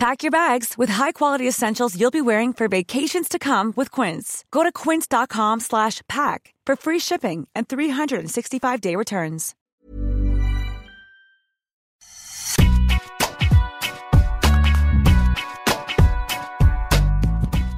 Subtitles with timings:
[0.00, 4.46] Pack your bags with high-quality essentials you'll be wearing for vacations to come with Quince.
[4.50, 9.54] Go to quince.com slash pack for free shipping and 365-day returns.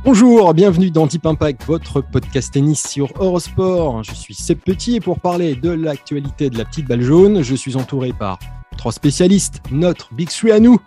[0.05, 4.05] Bonjour, bienvenue dans Deep Impact, votre podcast tennis sur Eurosport.
[4.05, 7.57] Je suis Seb Petit et pour parler de l'actualité de la petite balle jaune, je
[7.57, 8.39] suis entouré par
[8.77, 10.79] trois spécialistes, notre Big Three à nous,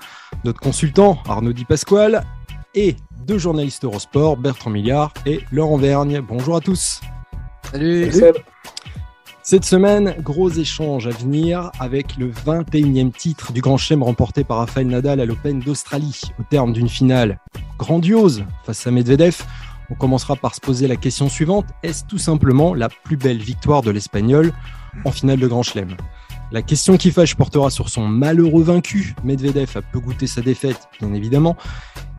[0.43, 2.23] notre consultant Arnaud Di Pasquale
[2.73, 2.95] et
[3.25, 6.21] deux journalistes Eurosport, Bertrand Milliard et Laurent Vergne.
[6.21, 7.01] Bonjour à tous.
[7.71, 8.11] Salut.
[9.47, 14.57] Cette semaine, gros échange à venir avec le 21e titre du Grand Chelem remporté par
[14.57, 17.39] Rafael Nadal à l'Open d'Australie au terme d'une finale
[17.77, 19.43] grandiose face à Medvedev.
[19.91, 23.83] On commencera par se poser la question suivante est-ce tout simplement la plus belle victoire
[23.83, 24.51] de l'Espagnol
[25.05, 25.95] en finale de Grand Chelem?
[26.51, 29.15] La question qui fâche portera sur son malheureux vaincu.
[29.23, 31.57] Medvedev a peu goûté sa défaite, bien évidemment,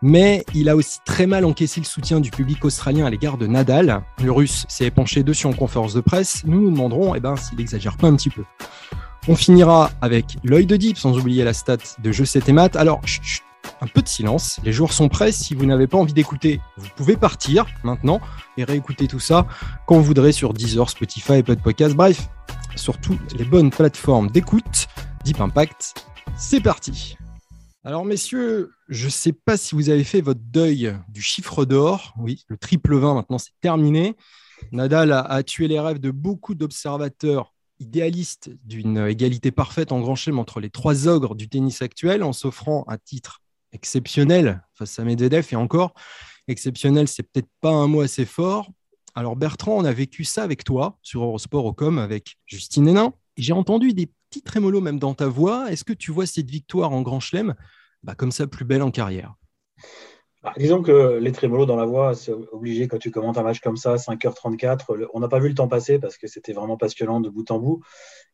[0.03, 3.47] mais il a aussi très mal encaissé le soutien du public australien à l'égard de
[3.47, 4.03] Nadal.
[4.23, 6.43] Le russe s'est épanché dessus en conférence de presse.
[6.45, 8.45] Nous nous demanderons eh ben, s'il exagère pas un petit peu.
[9.29, 12.77] On finira avec l'œil de Deep, sans oublier la stat de Je sais tes maths.
[12.77, 13.01] Alors,
[13.81, 14.61] un peu de silence.
[14.65, 15.33] Les jours sont prêts.
[15.33, 18.21] Si vous n'avez pas envie d'écouter, vous pouvez partir maintenant
[18.57, 19.47] et réécouter tout ça
[19.87, 21.95] quand vous voudrez sur Deezer, Spotify et Podcast.
[21.95, 22.29] Bref,
[22.77, 24.87] sur toutes les bonnes plateformes d'écoute.
[25.25, 26.07] Deep Impact,
[26.39, 27.17] c'est parti.
[27.85, 32.15] Alors messieurs, je ne sais pas si vous avez fait votre deuil du chiffre d'or.
[32.19, 34.17] Oui, le triple 20 maintenant c'est terminé.
[34.73, 40.39] Nadal a, tué les rêves de beaucoup d'observateurs idéalistes d'une égalité parfaite en grand chelem
[40.39, 45.47] entre les trois ogres du tennis actuel en s'offrant un titre exceptionnel face à Medvedev
[45.53, 45.95] et encore
[46.49, 48.71] exceptionnel, c'est peut-être pas un mot assez fort.
[49.19, 53.15] Alors Bertrand, on a vécu ça avec toi sur Eurosport au avec Justine Hénin.
[53.39, 55.73] J'ai entendu des petits trémolos même dans ta voix.
[55.73, 57.55] Est-ce que tu vois cette victoire en Grand Chelem
[58.03, 59.35] bah, comme ça plus belle en carrière?
[60.43, 63.61] Bah, disons que les trémolos dans la voix, c'est obligé quand tu commentes un match
[63.61, 65.09] comme ça, 5h34.
[65.13, 67.59] On n'a pas vu le temps passer parce que c'était vraiment passionnant de bout en
[67.59, 67.83] bout.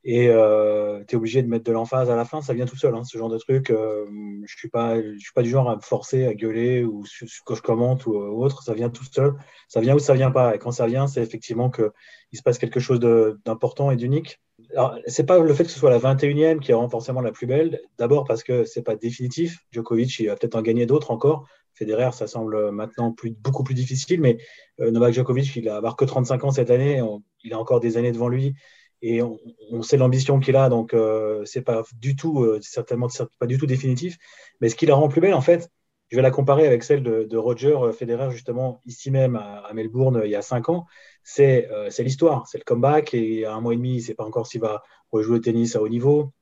[0.05, 2.77] Et euh, tu es obligé de mettre de l'emphase à la fin, ça vient tout
[2.77, 3.71] seul, hein, ce genre de truc.
[3.71, 7.05] Euh, je ne suis, pas, suis pas du genre à me forcer, à gueuler ou
[7.45, 9.35] quand je commente ou, autre, ça vient tout seul.
[9.69, 10.57] Ça vient ou ça vient pas.
[10.57, 11.93] Et quand ça vient, c'est effectivement qu'il
[12.33, 14.41] se passe quelque chose d'important et d'unique.
[14.73, 17.47] Alors, c'est pas le fait que ce soit la 21e qui rend forcément la plus
[17.47, 17.81] belle.
[17.99, 19.61] D'abord parce que c'est pas définitif.
[19.71, 21.47] Djokovic, il va peut-être en gagner d'autres encore.
[21.75, 24.39] Federer, ça semble maintenant beaucoup plus difficile, mais
[24.81, 27.03] euh, Novak Djokovic, il a avoir que 35 ans cette année,
[27.45, 28.55] il a encore des années devant lui,
[29.01, 33.09] et on, sait l'ambition qu'il a, donc euh, c'est pas du tout, euh, certainement
[33.41, 34.17] pas du tout définitif.
[34.61, 35.69] Mais ce qui la rend plus belle, en fait,
[36.11, 40.31] je vais la comparer avec celle de, Roger Federer, justement, ici même à, Melbourne, il
[40.31, 40.87] y a 5 ans.
[41.25, 41.69] C'est
[41.99, 44.47] l'histoire, c'est le comeback, et a un mois et demi, il ne sait pas encore
[44.47, 46.33] s'il va rejouer au tennis à haut niveau.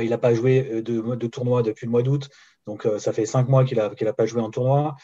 [0.00, 2.28] il n'a pas joué de tournoi depuis le mois d'août.
[2.66, 4.96] Donc, euh, ça fait cinq mois qu'il n'a pas joué en tournoi.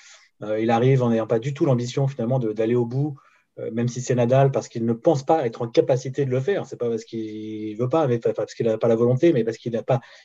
[0.42, 3.16] Euh, il arrive en n'ayant pas du tout l'ambition finalement d'aller au bout,
[3.58, 6.40] euh, même si c'est Nadal, parce qu'il ne pense pas être en capacité de le
[6.40, 6.66] faire.
[6.66, 9.58] C'est pas parce qu'il veut pas, mais parce qu'il n'a pas la volonté, mais parce
[9.58, 9.80] qu'il ne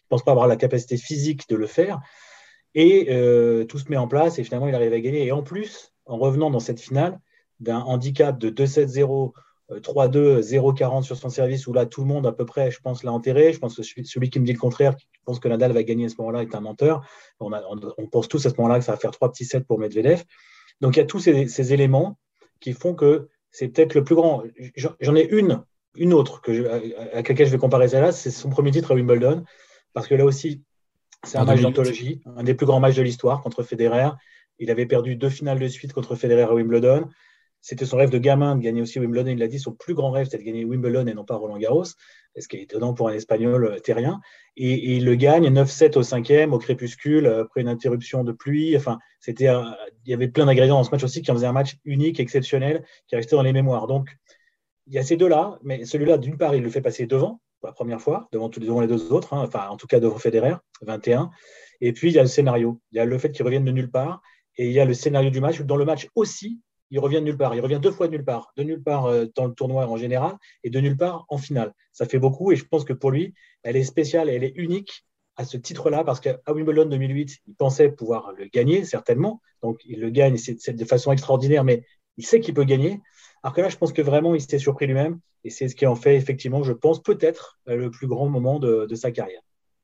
[0.10, 2.00] pense pas avoir la capacité physique de le faire.
[2.74, 3.06] Et
[3.70, 5.26] tout se met en place et finalement il arrive à gagner.
[5.26, 7.20] Et en plus, en revenant dans cette finale,
[7.62, 9.32] d'un handicap de 2-7-0
[9.72, 13.04] 3-2, 0-40 sur son service, où là, tout le monde, à peu près, je pense,
[13.04, 13.52] l'a enterré.
[13.52, 16.06] Je pense que celui, qui me dit le contraire, qui pense que Nadal va gagner
[16.06, 17.06] à ce moment-là, est un menteur.
[17.40, 17.50] On,
[18.12, 20.24] pense tous à ce moment-là que ça va faire trois petits sets pour Medvedev.
[20.82, 22.18] Donc, il y a tous ces, éléments
[22.60, 24.44] qui font que c'est peut-être le plus grand.
[24.76, 25.64] J'en ai une,
[25.96, 26.68] une autre que
[27.14, 29.44] à, laquelle je vais comparer celle-là, c'est son premier titre à Wimbledon,
[29.94, 30.64] parce que là aussi,
[31.24, 34.10] c'est un match d'anthologie, un des plus grands matchs de l'histoire contre Federer.
[34.60, 37.10] Il avait perdu deux finales de suite contre Federer à Wimbledon.
[37.68, 39.32] C'était son rêve de gamin de gagner aussi Wimbledon.
[39.32, 41.58] Il l'a dit, son plus grand rêve, c'était de gagner Wimbledon et non pas Roland
[41.58, 41.86] Garros,
[42.38, 44.22] ce qui est étonnant pour un Espagnol euh, terrien.
[44.56, 48.78] Et, il le gagne 9-7 au cinquième, au crépuscule, après une interruption de pluie.
[48.78, 49.46] Enfin, c'était,
[50.06, 52.20] il y avait plein d'ingrédients dans ce match aussi qui en faisait un match unique,
[52.20, 53.88] exceptionnel, qui restait dans les mémoires.
[53.88, 54.16] Donc,
[54.86, 57.70] il y a ces deux-là, mais celui-là, d'une part, il le fait passer devant, pour
[57.70, 60.54] la première fois, devant, devant les deux autres, hein, enfin, en tout cas devant Federer,
[60.84, 61.32] 21.
[61.82, 62.80] Et puis, il y a le scénario.
[62.92, 64.22] Il y a le fait qu'il revienne de nulle part.
[64.56, 66.60] Et il y a le scénario du match, dans le match aussi,
[66.92, 67.56] il revient de nulle part.
[67.56, 68.52] Il revient deux fois de nulle part.
[68.56, 71.74] De nulle part euh, dans le tournoi en général et de nulle part en finale.
[71.94, 73.34] Ça fait beaucoup et je pense que pour lui,
[73.64, 75.06] elle est spéciale et elle est unique
[75.36, 79.42] à ce titre-là parce qu'à Wimbledon 2008, il pensait pouvoir le gagner, certainement.
[79.62, 81.84] Donc, il le gagne de façon extraordinaire, mais
[82.18, 83.02] il sait qu'il peut gagner.
[83.44, 85.20] Alors que là, je pense que vraiment, il s'est surpris lui-même.
[85.44, 88.88] Et c'est ce qui en fait, effectivement, je pense, peut-être le plus grand moment de,
[88.96, 89.42] sa carrière.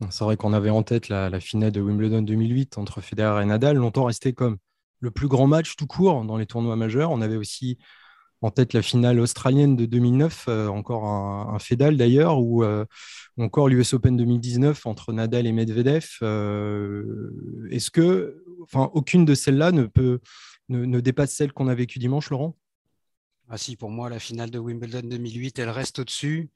[0.09, 3.77] C'est vrai qu'on avait en tête la, finale de Wimbledon 2008 entre Federer et Nadal,
[3.77, 4.57] longtemps resté comme
[5.01, 7.11] le plus grand match tout court dans les tournois majeurs.
[7.11, 7.77] On avait aussi
[8.41, 12.85] en tête la finale australienne de 2009, euh, encore un, Fedal d'ailleurs, ou euh,
[13.37, 16.07] encore l'US Open 2019 entre Nadal et Medvedev.
[16.23, 18.43] Euh, est-ce que,
[18.73, 20.19] aucune de celles-là ne peut
[20.69, 22.57] ne, dépasse celle qu'on a vécue dimanche, Laurent?
[23.49, 26.49] Ah si, pour moi, la finale de Wimbledon 2008, elle reste au-dessus.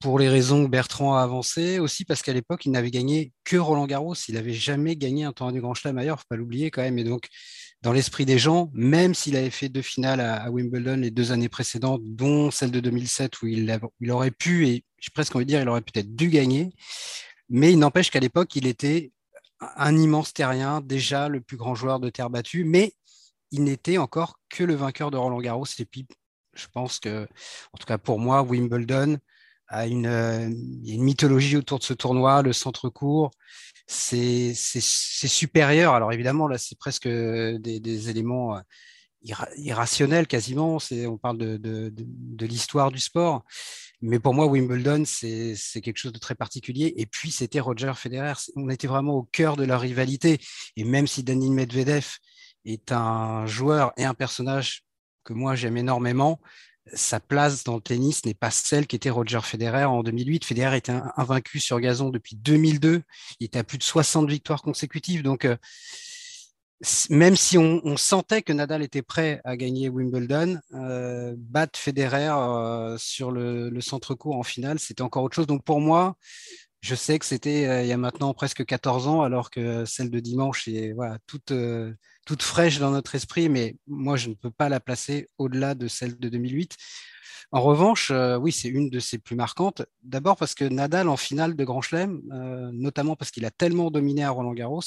[0.00, 3.56] Pour les raisons que Bertrand a avancées, aussi parce qu'à l'époque, il n'avait gagné que
[3.56, 4.14] Roland Garros.
[4.28, 6.70] Il n'avait jamais gagné un tournoi du Grand Chelem ailleurs, il ne faut pas l'oublier
[6.70, 6.98] quand même.
[6.98, 7.28] Et donc,
[7.82, 11.48] dans l'esprit des gens, même s'il avait fait deux finales à, Wimbledon les deux années
[11.48, 15.50] précédentes, dont celle de 2007 où il, il aurait pu, et j'ai presque envie de
[15.50, 16.70] dire, il aurait peut-être dû gagner,
[17.48, 19.12] mais il n'empêche qu'à l'époque, il était
[19.60, 22.92] un immense terrien, déjà le plus grand joueur de terre battue, mais
[23.50, 25.66] il n'était encore que le vainqueur de Roland Garros.
[25.78, 26.06] Et puis,
[26.54, 27.24] je pense que,
[27.72, 29.18] en tout cas pour moi, Wimbledon
[29.68, 33.30] a une, euh, il y a une mythologie autour de ce tournoi, le centre court,
[33.86, 35.94] c'est supérieur.
[35.94, 38.60] Alors évidemment, là, c'est presque des, éléments euh,
[39.56, 40.78] irrationnels quasiment.
[40.92, 43.44] On parle de, de, de, l'histoire du sport.
[44.02, 46.92] Mais pour moi, Wimbledon, c'est quelque chose de très particulier.
[46.96, 48.34] Et puis, c'était Roger Federer.
[48.54, 50.38] On était vraiment au cœur de la rivalité.
[50.76, 52.06] Et même si Daniel Medvedev
[52.64, 54.84] est un joueur et un personnage
[55.24, 56.40] que moi j'aime énormément,
[56.92, 60.44] sa place dans le tennis n'est pas celle qu'était Roger Federer en 2008.
[60.44, 63.02] Federer était invaincu sur gazon depuis 2002.
[63.40, 65.22] Il était à plus de 60 victoires consécutives.
[65.22, 65.56] Donc, euh,
[67.10, 72.96] même si on, sentait que Nadal était prêt à gagner Wimbledon, euh, battre Federer euh,
[72.98, 75.46] sur le, le, centre court en finale, c'était encore autre chose.
[75.46, 76.16] Donc, pour moi,
[76.86, 80.08] je sais que c'était euh, il y a maintenant presque 14 ans, alors que celle
[80.08, 81.92] de dimanche est voilà, toute, euh,
[82.26, 85.88] toute fraîche dans notre esprit, mais moi, je ne peux pas la placer au-delà de
[85.88, 86.76] celle de 2008.
[87.50, 89.82] En revanche, euh, oui, c'est une de ses plus marquantes.
[90.04, 92.20] D'abord parce que Nadal, en finale de Grand Chelem,
[92.72, 94.82] notamment parce qu'il a tellement dominé à Roland Garros,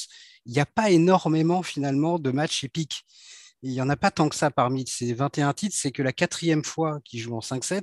[0.46, 3.04] il n'y a pas énormément finalement de matchs épiques.
[3.62, 6.14] Il n'y en a pas tant que ça parmi ces 21 titres, c'est que la
[6.14, 7.82] quatrième fois qu'il joue en 5-7,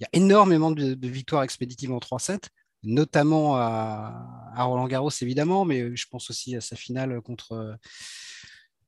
[0.00, 2.48] il y a énormément de, de victoires expéditives en 3-7
[2.82, 7.78] notamment à, Roland Garros évidemment, mais je pense aussi à sa finale contre,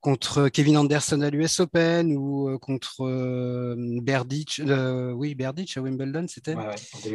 [0.01, 5.83] contre Kevin Anderson à l'US Open ou euh, contre euh, Berdych, euh, oui Berdych à
[5.83, 6.55] Wimbledon c'était.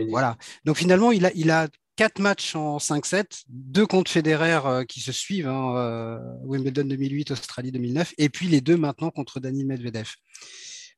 [0.09, 0.37] voilà.
[0.63, 5.11] Donc finalement il a, il a quatre matchs en 5-7, deux contre Federer qui se
[5.11, 10.09] suivent, hein, Wimbledon 2008, Australie 2009, et puis les deux maintenant contre Daniel Medvedev.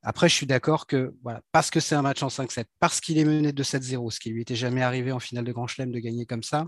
[0.04, 3.18] Après, je suis d'accord que voilà, parce que c'est un match en 5-7, parce qu'il
[3.18, 5.92] est mené de 7-0, ce qui lui était jamais arrivé en finale de Grand Chelem
[5.92, 6.66] de gagner comme ça.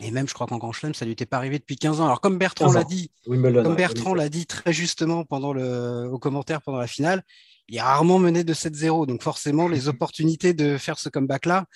[0.00, 2.06] Et même, je crois qu'en Grand Chelem, ça lui était pas arrivé depuis 15 ans.
[2.06, 6.62] Alors, comme Bertrand l'a dit, comme Bertrand l'a dit très justement pendant le, au commentaire
[6.62, 7.22] pendant la finale,
[7.68, 9.06] il est rarement mené de 7-0.
[9.06, 11.66] Donc, forcément, les opportunités de faire ce comeback-là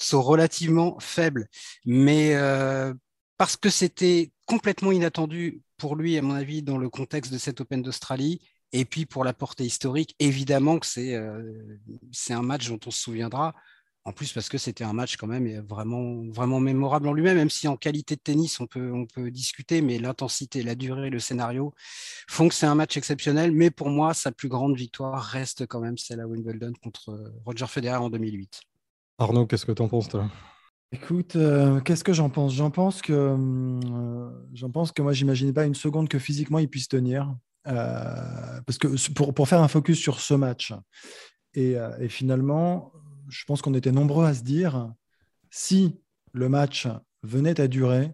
[0.00, 1.48] sont relativement faibles.
[1.84, 2.92] Mais euh,
[3.36, 7.60] parce que c'était complètement inattendu pour lui, à mon avis, dans le contexte de cet
[7.60, 8.40] Open d'Australie,
[8.72, 11.78] et puis pour la portée historique, évidemment que c'est euh,
[12.10, 13.54] c'est un match dont on se souviendra.
[14.04, 17.50] En plus, parce que c'était un match quand même vraiment, vraiment mémorable en lui-même, même
[17.50, 21.20] si en qualité de tennis, on peut, on peut discuter, mais l'intensité, la durée, le
[21.20, 21.72] scénario
[22.28, 23.52] font que c'est un match exceptionnel.
[23.52, 27.32] Mais pour moi, sa plus grande victoire reste quand même celle à Wimbledon contre euh,
[27.46, 28.62] Roger Federer en 2008.
[29.18, 30.28] Arnaud, qu'est-ce que tu en penses, toi?
[30.90, 32.52] Écoute, euh, qu'est-ce que j'en pense?
[32.54, 33.36] J'en pense que,
[34.52, 37.32] j'en pense que moi, j'imaginais pas une seconde que physiquement il puisse tenir.
[37.68, 40.72] Euh, parce que pour, pour, faire un focus sur ce match,
[41.54, 42.92] et, euh, et finalement,
[43.28, 44.92] je pense qu'on était nombreux à se dire,
[45.50, 46.00] si
[46.32, 46.88] le match
[47.22, 48.12] venait à durer,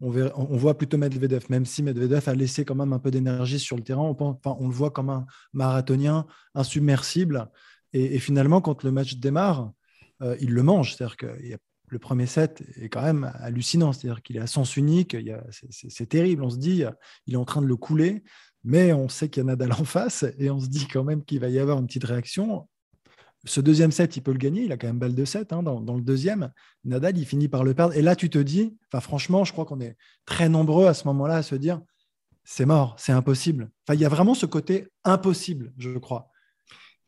[0.00, 3.76] on, voit plutôt Medvedev, même si Medvedev a laissé quand même un peu d'énergie sur
[3.76, 7.50] le terrain, on, le voit comme un marathonien insubmersible.
[7.92, 9.72] Et, finalement, quand le match démarre,
[10.22, 10.96] euh, il le mange.
[10.96, 11.16] C'est-à-dire
[11.54, 13.92] a le premier set est quand même hallucinant.
[13.92, 15.16] C'est-à-dire qu'il est à sens unique.
[15.70, 16.44] C'est terrible.
[16.44, 16.84] On se dit,
[17.26, 18.22] il est en train de le couler
[18.64, 21.24] mais on sait qu'il y a Nadal en face et on se dit quand même
[21.24, 22.68] qu'il va y avoir une petite réaction.
[23.46, 24.64] Ce deuxième set, il peut le gagner.
[24.64, 26.52] Il a quand même balle de 7 hein, dans, le deuxième.
[26.84, 27.96] Nadal, il finit par le perdre.
[27.96, 31.06] Et là, tu te dis, enfin, franchement, je crois qu'on est très nombreux à ce
[31.08, 31.80] moment-là à se dire,
[32.44, 33.70] c'est mort, c'est impossible.
[33.86, 36.30] Enfin, il y a vraiment ce côté impossible, je crois.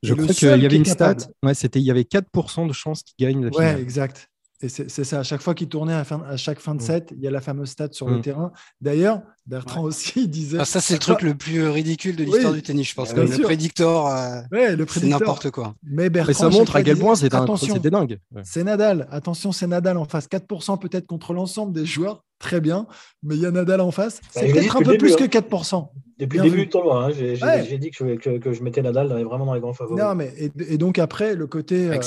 [0.03, 3.03] Je crois qu'il y avait une stat, ouais, c'était il y avait 4% de chances
[3.03, 3.77] qu'il gagne la finale.
[3.77, 4.32] Ouais, exact
[4.69, 6.87] c'est ça, à chaque fois qu'il tournait, à, chaque fin de mm.
[6.87, 8.23] set, il y a la fameuse stat sur le mm.
[8.23, 8.53] terrain.
[8.81, 10.59] D'ailleurs, Bertrand aussi disait.
[10.61, 13.15] Ah, ça, c'est le truc le plus ridicule de l'histoire du tennis, je pense.
[13.15, 14.43] le prédictor, euh,
[14.89, 15.75] c'est n'importe quoi.
[15.83, 18.19] Mais, ça montre à quel point c'est dingue.
[18.45, 19.09] C'est Nadal.
[19.11, 20.29] Attention, c'est Nadal en face.
[20.29, 22.25] 4% peut-être contre l'ensemble des joueurs.
[22.39, 22.87] Très bien.
[23.23, 24.21] Mais il y a Nadal en face.
[24.31, 25.89] C'est peut-être un peu plus que 4%.
[26.19, 29.47] Depuis le début du tournoi, hein, j'ai dit que je, que, je, mettais Nadal vraiment
[29.47, 30.03] dans les grands favoris.
[30.03, 31.89] Non, mais et, donc après, le côté.
[31.89, 31.99] Euh,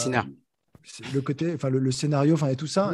[1.14, 2.92] le côté, enfin le, scénario, enfin et tout ça,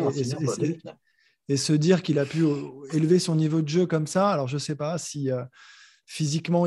[1.47, 2.45] et, se dire qu'il a pu
[2.93, 4.29] élever son niveau de jeu comme ça.
[4.29, 5.43] Alors je sais pas si euh,
[6.05, 6.65] physiquement,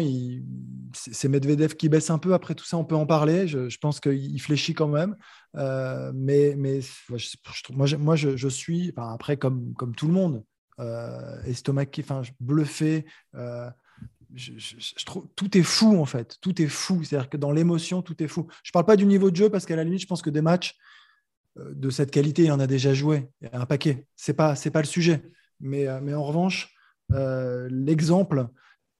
[0.92, 2.34] c'est Medvedev qui baisse un peu.
[2.34, 3.46] Après tout ça, on peut en parler.
[3.46, 5.16] Je, pense qu'il fléchit quand même.
[5.56, 7.18] Euh, mais mais moi,
[7.86, 10.44] je, moi, je, suis, après, comme, comme tout le monde,
[10.80, 13.04] euh, estomaqué, enfin, bluffé.
[13.34, 13.68] Euh,
[14.34, 17.04] je, trouve tout est fou en fait, tout est fou.
[17.04, 18.48] C'est-à-dire que dans l'émotion, tout est fou.
[18.62, 20.42] Je parle pas du niveau de jeu parce qu'à la limite, je pense que des
[20.42, 20.93] matchs euh,
[21.56, 24.06] de cette qualité, il en a déjà joué, il y a un paquet.
[24.16, 25.22] C'est pas c'est pas le sujet.
[25.60, 26.74] Mais, mais en revanche,
[27.10, 28.48] l'exemple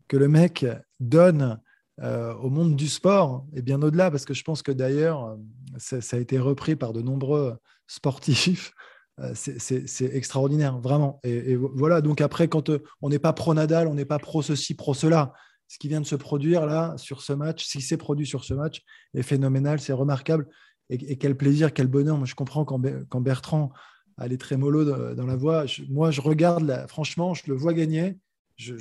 [0.07, 0.65] que le mec
[1.01, 1.61] donne
[2.01, 5.37] au monde du sport et bien au-delà, parce que je pense que d'ailleurs,
[5.79, 7.57] ça, a été repris par de nombreux
[7.87, 8.73] sportifs
[9.21, 11.21] euh, c'est extraordinaire, vraiment.
[11.23, 14.43] Et, voilà, donc après, quand euh, on n'est pas pro Nadal, on n'est pas pro
[14.43, 15.33] ceci, pro cela,
[15.69, 18.45] ce qui vient de se produire là, sur ce match, ce qui s'est produit sur
[18.45, 18.83] ce match,
[19.15, 20.49] est phénoménal, c'est remarquable.
[20.91, 22.17] Et, quel plaisir, quel bonheur.
[22.19, 23.73] Moi, je comprends quand, quand Bertrand
[24.19, 25.65] a les trémolos dans la voix.
[25.89, 28.19] moi, je regarde, franchement, je le vois gagner.
[28.57, 28.75] Je,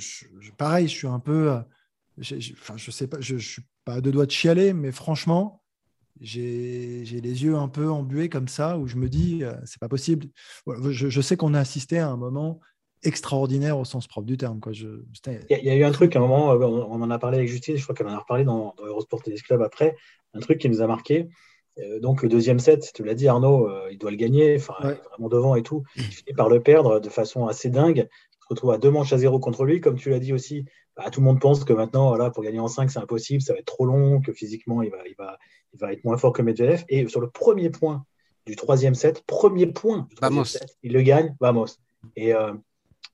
[0.56, 1.50] pareil, je suis un peu.
[1.50, 4.92] Euh, enfin, je sais pas, je, je suis pas à deux doigts de chialer, mais
[4.92, 5.62] franchement,
[6.20, 9.88] j'ai les yeux un peu embués comme ça, où je me dis, euh, c'est pas
[9.88, 10.28] possible.
[10.66, 12.60] Je, sais qu'on a assisté à un moment
[13.02, 14.60] extraordinaire au sens propre du terme.
[14.72, 14.86] Je,
[15.50, 17.50] il, y a, eu un truc, à un moment, euh, on, en a parlé avec
[17.50, 19.96] Justine, je crois qu'elle en a reparlé dans, dans Eurosport Tennis Club après,
[20.32, 21.28] un truc qui nous a marqué.
[21.78, 24.96] Euh, donc le deuxième set, tu l'as dit Arnaud, euh, il doit le gagner, enfin
[25.10, 25.82] vraiment devant et tout.
[25.96, 28.08] Il finit par le perdre de façon assez dingue.
[28.08, 30.66] Il se retrouve à deux manches à zéro contre lui, comme tu l'as dit aussi.
[30.96, 33.52] Bah, tout le monde pense que maintenant, voilà, pour gagner en 5, c'est impossible, ça
[33.52, 35.38] va être trop long, que physiquement, il va, il va,
[35.72, 36.84] il va être moins fort que Medvedev.
[36.88, 38.04] Et sur le premier point
[38.46, 41.78] du troisième set, premier point du troisième set, il le gagne, Vamos.
[42.14, 42.52] Et euh,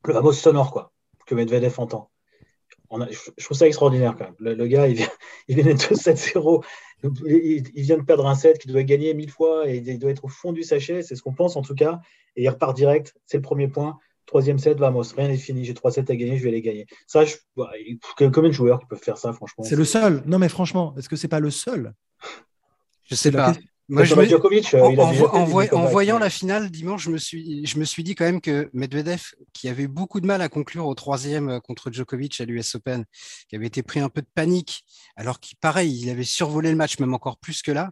[0.05, 0.93] le Vamos sonore, quoi,
[1.26, 2.11] que Medvedev entend.
[2.90, 4.35] On a, je, trouve ça extraordinaire quand même.
[4.40, 5.09] Le, gars, il vient,
[5.49, 6.64] il de 7-0.
[7.02, 10.25] Il, vient de perdre un set, qui doit gagner mille fois, et il doit être
[10.25, 12.00] au fond du sachet, c'est ce qu'on pense en tout cas,
[12.37, 13.99] et il repart direct, c'est le premier point.
[14.26, 16.87] Troisième set, vamos, rien n'est fini, j'ai trois sets à gagner, je vais les gagner.
[17.07, 17.73] Ça, je, bah,
[18.16, 19.64] combien de joueurs qui peuvent faire ça, franchement.
[19.64, 20.23] C'est le seul.
[20.26, 21.95] Non, mais franchement, est-ce que c'est pas le seul?
[23.04, 23.54] Je sais pas.
[23.90, 24.14] Moi, je
[25.75, 28.70] en, voyant la finale dimanche, je me, suis, je me suis dit quand même que
[28.73, 29.20] Medvedev,
[29.52, 33.04] qui avait beaucoup de mal à conclure au troisième euh, contre Djokovic à l'US Open,
[33.49, 34.85] qui avait été pris un peu de panique,
[35.16, 37.90] alors qu'il, pareil, il avait survolé le match, même encore plus que là,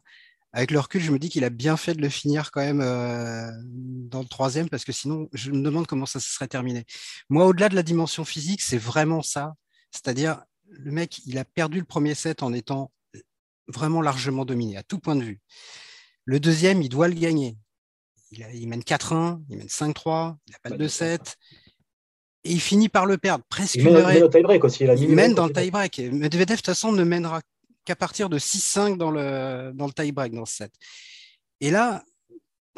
[0.53, 2.81] avec le recul, je me dis qu'il a bien fait de le finir quand même
[2.81, 6.85] euh, dans le troisième, parce que sinon, je me demande comment ça se serait terminé.
[7.29, 9.55] Moi, au-delà de la dimension physique, c'est vraiment ça.
[9.91, 12.93] C'est-à-dire, le mec, il a perdu le premier set en étant
[13.67, 15.41] vraiment largement dominé, à tout point de vue.
[16.29, 17.57] Le deuxième, il doit le gagner.
[18.33, 21.37] Il, mène 4-1, il mène 5-3, il n'a pas de 2-7.
[22.45, 23.45] Et il finit par le perdre.
[23.49, 24.85] Presque il mène, dans le tie-break aussi.
[24.85, 25.99] Il, mène dans le tie-break.
[25.99, 27.41] Medvedev, de toute façon, ne mènera
[27.87, 30.73] qu'à partir de 6-5 dans le, dans le tie-break, dans ce set.
[31.63, 32.05] Et là,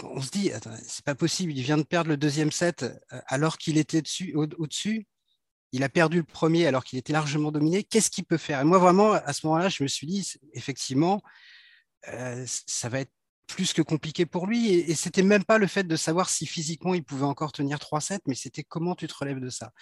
[0.05, 0.53] on se dit,
[0.87, 4.33] c'est pas possible, il vient de perdre le deuxième set euh, alors qu'il était dessus,
[4.37, 5.09] au-dessus.
[5.73, 7.83] il a perdu le premier alors qu'il était largement dominé.
[7.83, 8.61] Qu'est-ce qu'il peut faire?
[8.61, 11.21] Et moi, vraiment, à ce moment-là, je me suis dit, effectivement,
[12.07, 13.11] euh, ça va être
[13.55, 14.69] plus que compliqué pour lui.
[14.69, 17.79] Et, et c'était même pas le fait de savoir si physiquement il pouvait encore tenir
[17.79, 19.73] 3-7, mais c'était comment tu te relèves de ça.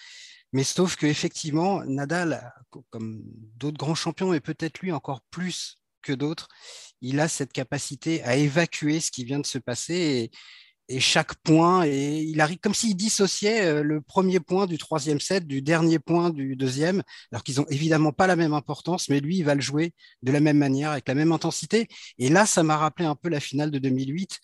[0.53, 2.53] Mais sauf qu'effectivement, Nadal,
[2.91, 3.23] comme
[3.57, 6.49] d'autres grands champions, et peut-être lui encore plus que d'autres,
[7.01, 10.31] il a cette capacité à évacuer ce qui vient de se passer
[11.01, 15.47] chaque point, et il arrive comme s'il dissociait euh, le premier point du troisième set
[15.47, 19.37] du dernier point du deuxième, alors qu'ils n'ont évidemment pas la même importance, mais lui,
[19.39, 19.93] il va le jouer
[20.23, 21.89] de la même manière, avec la même intensité.
[22.19, 24.41] Et là, ça m'a rappelé un peu la finale de 2008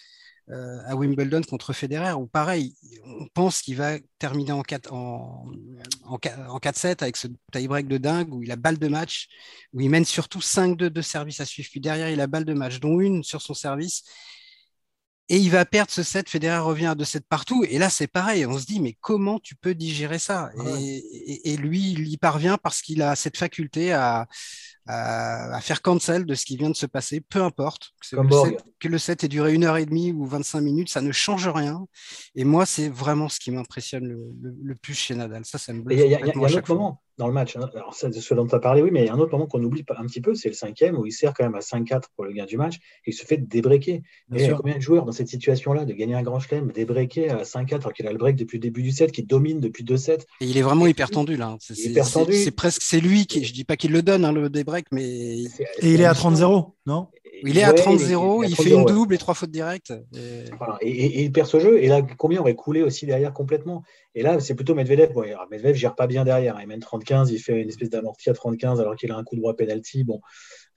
[0.51, 2.75] euh, à Wimbledon contre Federer, où pareil,
[3.07, 5.47] on pense qu'il va terminer en 4 en,
[6.05, 9.29] en, 7 avec ce tie-break de dingue, où il a balle de match,
[9.73, 12.53] où il mène surtout 5-2 de service à suivre, puis derrière il a balle de
[12.53, 14.03] match, dont une sur son service.
[15.31, 17.65] Et il va perdre ce set, Federer revient à 2-7 partout.
[17.69, 20.51] Et là, c'est pareil, on se dit, mais comment tu peux digérer ça?
[21.45, 24.27] Et, lui, il y parvient parce qu'il a cette faculté à,
[24.87, 27.93] à, faire cancel de ce qui vient de se passer, peu importe.
[28.11, 30.91] Que, le set, que le set ait duré une heure et demie ou 25 minutes,
[30.91, 31.87] ça ne change rien.
[32.35, 35.45] Et moi, c'est vraiment ce qui m'impressionne le, plus chez Nadal.
[35.47, 37.57] Ça, ça me Il y a, un autre moment dans le match.
[37.57, 37.69] Hein.
[37.75, 39.47] Alors, c'est ce dont tu as parlé, oui, mais il y a un autre moment
[39.47, 42.05] qu'on oublie un petit peu, c'est le cinquième, où il sert quand même à 5-4
[42.17, 44.01] pour le gain du match, et il se fait débreaker.
[44.33, 47.39] il y a combien de joueurs dans cette situation-là de gagner un grand chelem, débreaker
[47.39, 49.85] à 5-4 alors qu'il a le break depuis le début du set, qui domine depuis
[49.85, 50.27] deux sets?
[50.41, 51.57] Et il est vraiment hyper tendu là.
[51.61, 55.05] C'est presque c'est lui qui, je dis pas qu'il le donne, hein, le débreak, mais.
[55.05, 55.49] Et
[55.83, 57.09] il est à 30-0, non?
[57.43, 59.93] Il est à 30-0, il, fait une double et trois fautes directes.
[60.83, 61.23] Et...
[61.23, 61.83] il perd ce jeu.
[61.83, 63.83] Et là, combien aurait coulé aussi derrière complètement
[64.15, 65.13] Et là, c'est plutôt Medvedev.
[65.13, 66.59] Bon, Medvedev gère pas bien derrière.
[66.61, 69.37] Il mène 30-15, il fait une espèce d'amorti à 30-15 alors qu'il a un coup
[69.37, 70.05] de droit penalty.
[70.05, 70.21] Bon,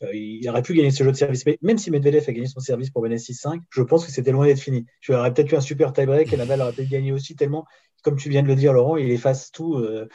[0.04, 1.46] euh, il aurait pu gagner ce jeu de service.
[1.46, 4.32] Mais même si Medvedev a gagné son service pour mener 6-5, je pense que c'était
[4.32, 4.86] loin d'être fini.
[5.02, 7.66] Tu aurais peut-être eu un super tie-break et Nadal aurait peut-être gagné aussi tellement
[8.04, 10.08] comme tu viens de le dire, Laurent, il efface tout, euh,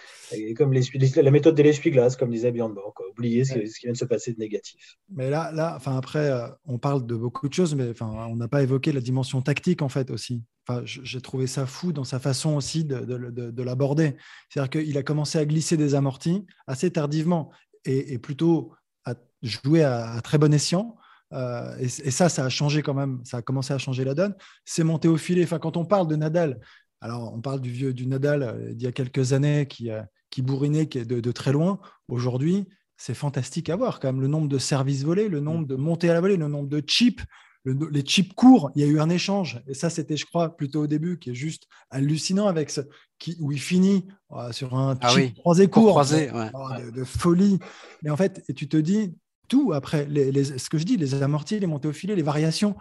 [0.57, 4.05] comme la méthode de l'essuie-glace, comme disait Bjorn Borg, oublier ce, qui vient de se
[4.05, 4.97] passer de négatif.
[5.11, 8.37] Mais là, là enfin, après, euh, on parle de beaucoup de choses, mais enfin, on
[8.37, 10.43] n'a pas évoqué la dimension tactique, en fait, aussi.
[10.67, 14.15] Enfin, j'ai trouvé ça fou dans sa façon aussi de, de, l'aborder.
[14.49, 17.51] C'est-à-dire qu'il a commencé à glisser des amortis assez tardivement
[17.85, 18.73] et, plutôt
[19.05, 20.97] à jouer à, très bon escient.
[21.33, 23.21] Euh, et, et, ça, ça a changé quand même.
[23.25, 24.37] Ça a commencé à changer la donne.
[24.65, 25.43] C'est monté au filet.
[25.43, 26.61] Enfin, quand on parle de Nadal,
[27.03, 30.03] alors, on parle du vieux du Nadal euh, d'il y a quelques années qui, euh,
[30.31, 31.81] qui bourrinait de, de très loin.
[32.07, 35.75] Aujourd'hui, c'est fantastique à voir quand même le nombre de services volés, le nombre de
[35.75, 37.21] montées à la volée, le nombre de chips,
[37.65, 38.71] les chips courts.
[38.77, 41.31] Il y a eu un échange et ça, c'était, je crois, plutôt au début, qui
[41.31, 42.83] est juste hallucinant avec ce
[43.19, 47.59] qui, où il finit euh, sur un ah chip croisé court, oh, de, folie.
[48.03, 49.17] Mais en fait, et tu te dis
[49.49, 52.77] tout après les, ce que je dis, les amortis, les montées au filet, les variations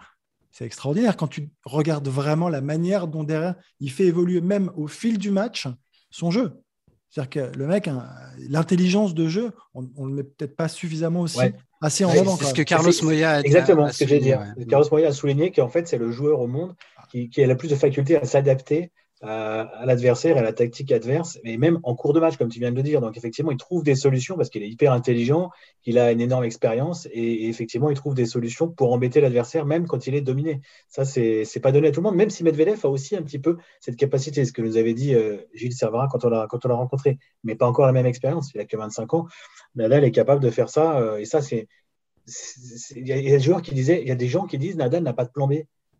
[0.52, 4.86] c'est extraordinaire quand tu regardes vraiment la manière dont derrière il fait évoluer même au
[4.86, 5.66] fil du match
[6.10, 6.52] son jeu.
[7.08, 7.90] C'est-à-dire que le mec,
[8.48, 11.40] l'intelligence de jeu, on ne le met peut-être pas suffisamment aussi
[11.82, 12.36] assez en avant.
[12.36, 13.48] C'est ce que Carlos Moya a dit.
[13.48, 14.32] Exactement, ce que j'ai dit.
[14.68, 16.74] Carlos Moya a souligné qu'en fait, c'est le joueur au monde
[17.10, 20.90] qui, qui a le plus de faculté à s'adapter à, l'adversaire et à la tactique
[20.92, 23.00] adverse, mais même en cours de match, comme tu viens de le dire.
[23.00, 25.50] Donc, effectivement, il trouve des solutions parce qu'il est hyper intelligent,
[25.84, 29.86] il a une énorme expérience et, effectivement, il trouve des solutions pour embêter l'adversaire, même
[29.86, 30.60] quand il est dominé.
[30.88, 33.38] Ça, c'est pas donné à tout le monde, même si Medvedev a aussi un petit
[33.38, 37.18] peu cette capacité, ce que nous avait dit euh, Gilles Servara quand on l'a rencontré,
[37.44, 38.50] mais pas encore la même expérience.
[38.54, 39.26] Il a que 25 ans.
[39.74, 41.68] Nadal est capable de faire ça euh, et ça, c'est.
[42.94, 45.02] Il y, a des joueurs qui disaient, il y a des gens qui disent Nadal
[45.02, 45.54] n'a pas de plan B.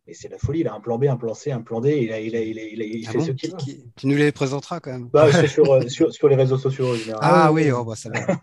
[0.06, 0.60] Et c'est la folie.
[0.60, 2.02] Il a un plan B, un plan C, un plan D.
[2.02, 3.56] Il, a, il, a, il, a, il ah fait ce qu'il veut.
[3.96, 5.08] Tu nous les présenteras quand même.
[5.08, 6.88] Bah, sur, euh, sur, sur, les réseaux sociaux.
[7.20, 8.18] Ah, ah oui, oh, bah, ça va.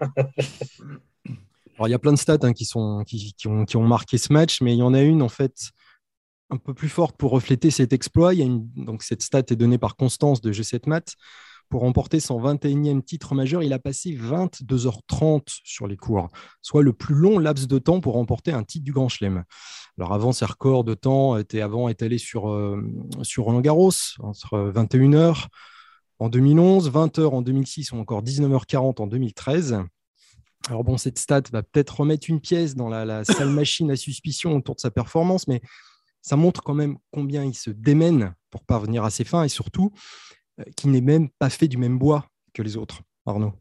[1.76, 3.88] Alors, il y a plein de stats hein, qui, sont, qui, qui, ont, qui, ont,
[3.88, 5.72] marqué ce match, mais il y en a une, en fait,
[6.50, 8.34] un peu plus forte pour refléter cet exploit.
[8.34, 11.16] Il y a une, donc, cette stat est donnée par Constance de G7 Math.
[11.70, 16.28] Pour remporter son 21e titre majeur, il a passé 22h30 sur les cours,
[16.64, 19.44] soit le plus long laps de temps pour remporter un titre du Grand Chelem.
[20.00, 22.82] Alors avant, ses records de temps étaient avant étalés sur, euh,
[23.22, 25.46] sur Roland Garros, entre 21h
[26.18, 29.84] en 2011, 20h en 2006 ou encore 19h40 en 2013.
[30.70, 33.96] Alors bon, cette stat va peut-être remettre une pièce dans la, la sale machine à
[33.96, 35.62] suspicion autour de sa performance, mais
[36.22, 39.92] ça montre quand même combien il se démène pour parvenir à ses fins et surtout
[40.76, 43.54] qui n'est même pas fait du même bois que les autres, Arnaud.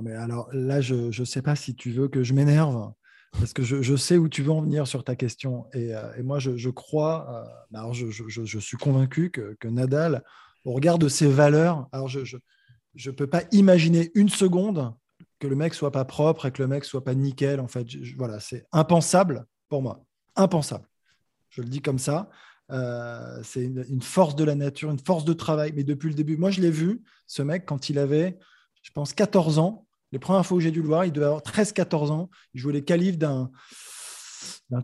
[0.00, 2.92] Mais alors là, je ne sais pas si tu veux que je m'énerve,
[3.32, 5.66] parce que je, sais où tu veux en venir sur ta question.
[5.72, 10.24] Et, euh, moi, je, crois, euh, alors je, suis convaincu que, Nadal,
[10.64, 12.36] au regard de ses valeurs, alors je
[12.94, 14.94] ne peux pas imaginer une seconde
[15.38, 17.60] que le mec soit pas propre et que le mec soit pas nickel.
[17.60, 20.04] En fait, voilà, c'est impensable pour moi.
[20.36, 20.86] Impensable.
[21.48, 22.30] Je le dis comme ça.
[22.72, 25.72] Euh, c'est une, force de la nature, une force de travail.
[25.74, 28.38] Mais depuis le début, moi, je l'ai vu, ce mec, quand il avait,
[28.82, 29.86] je pense, 14 ans.
[30.12, 32.30] Les premières fois où j'ai dû le voir, il devait avoir 13-14 ans.
[32.54, 33.50] Il jouait les qualifs d'un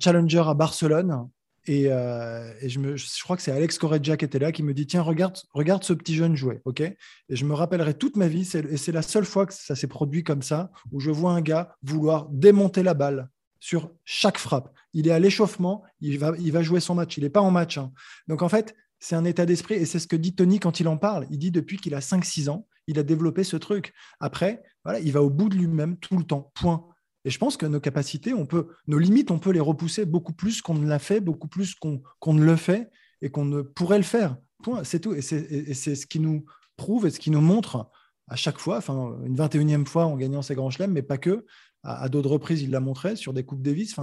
[0.01, 1.29] challenger à Barcelone.
[1.69, 2.95] Et, euh, je, me,
[3.25, 5.93] crois que c'est Alex Correggia qui était là, qui me dit Tiens, regarde, regarde ce
[5.93, 6.61] petit jeune jouer.
[6.79, 9.89] et je me rappellerai toute ma vie, et c'est la seule fois que ça s'est
[9.89, 13.29] produit comme ça, où je vois un gars vouloir démonter la balle
[13.67, 14.73] sur chaque frappe.
[14.93, 17.17] Il est à l'échauffement, il va, jouer son match.
[17.17, 17.79] Il n'est pas en match.
[17.79, 17.91] Hein.
[18.29, 20.87] Donc en fait, c'est un état d'esprit et c'est ce que dit Tony quand il
[20.87, 21.27] en parle.
[21.33, 23.93] Il dit depuis qu'il a 5-6 ans, il a développé ce truc.
[24.21, 26.53] Après, voilà, il va au bout de lui-même tout le temps.
[26.55, 26.87] Point.
[27.25, 30.33] Et je pense que nos capacités, on peut, nos limites, on peut les repousser beaucoup
[30.33, 32.89] plus qu'on ne l'a fait, beaucoup plus qu'on ne le fait
[33.21, 34.37] et qu'on ne pourrait le faire.
[34.63, 34.85] Point.
[34.85, 35.13] C'est tout.
[35.13, 36.45] Et c'est ce qui nous
[36.77, 37.91] prouve et ce qui nous montre
[38.29, 41.47] à chaque fois, enfin une 21e fois en gagnant ces grands chelems, mais pas que,
[41.87, 43.95] à, d'autres reprises, il l'a montré sur des Coupes Davis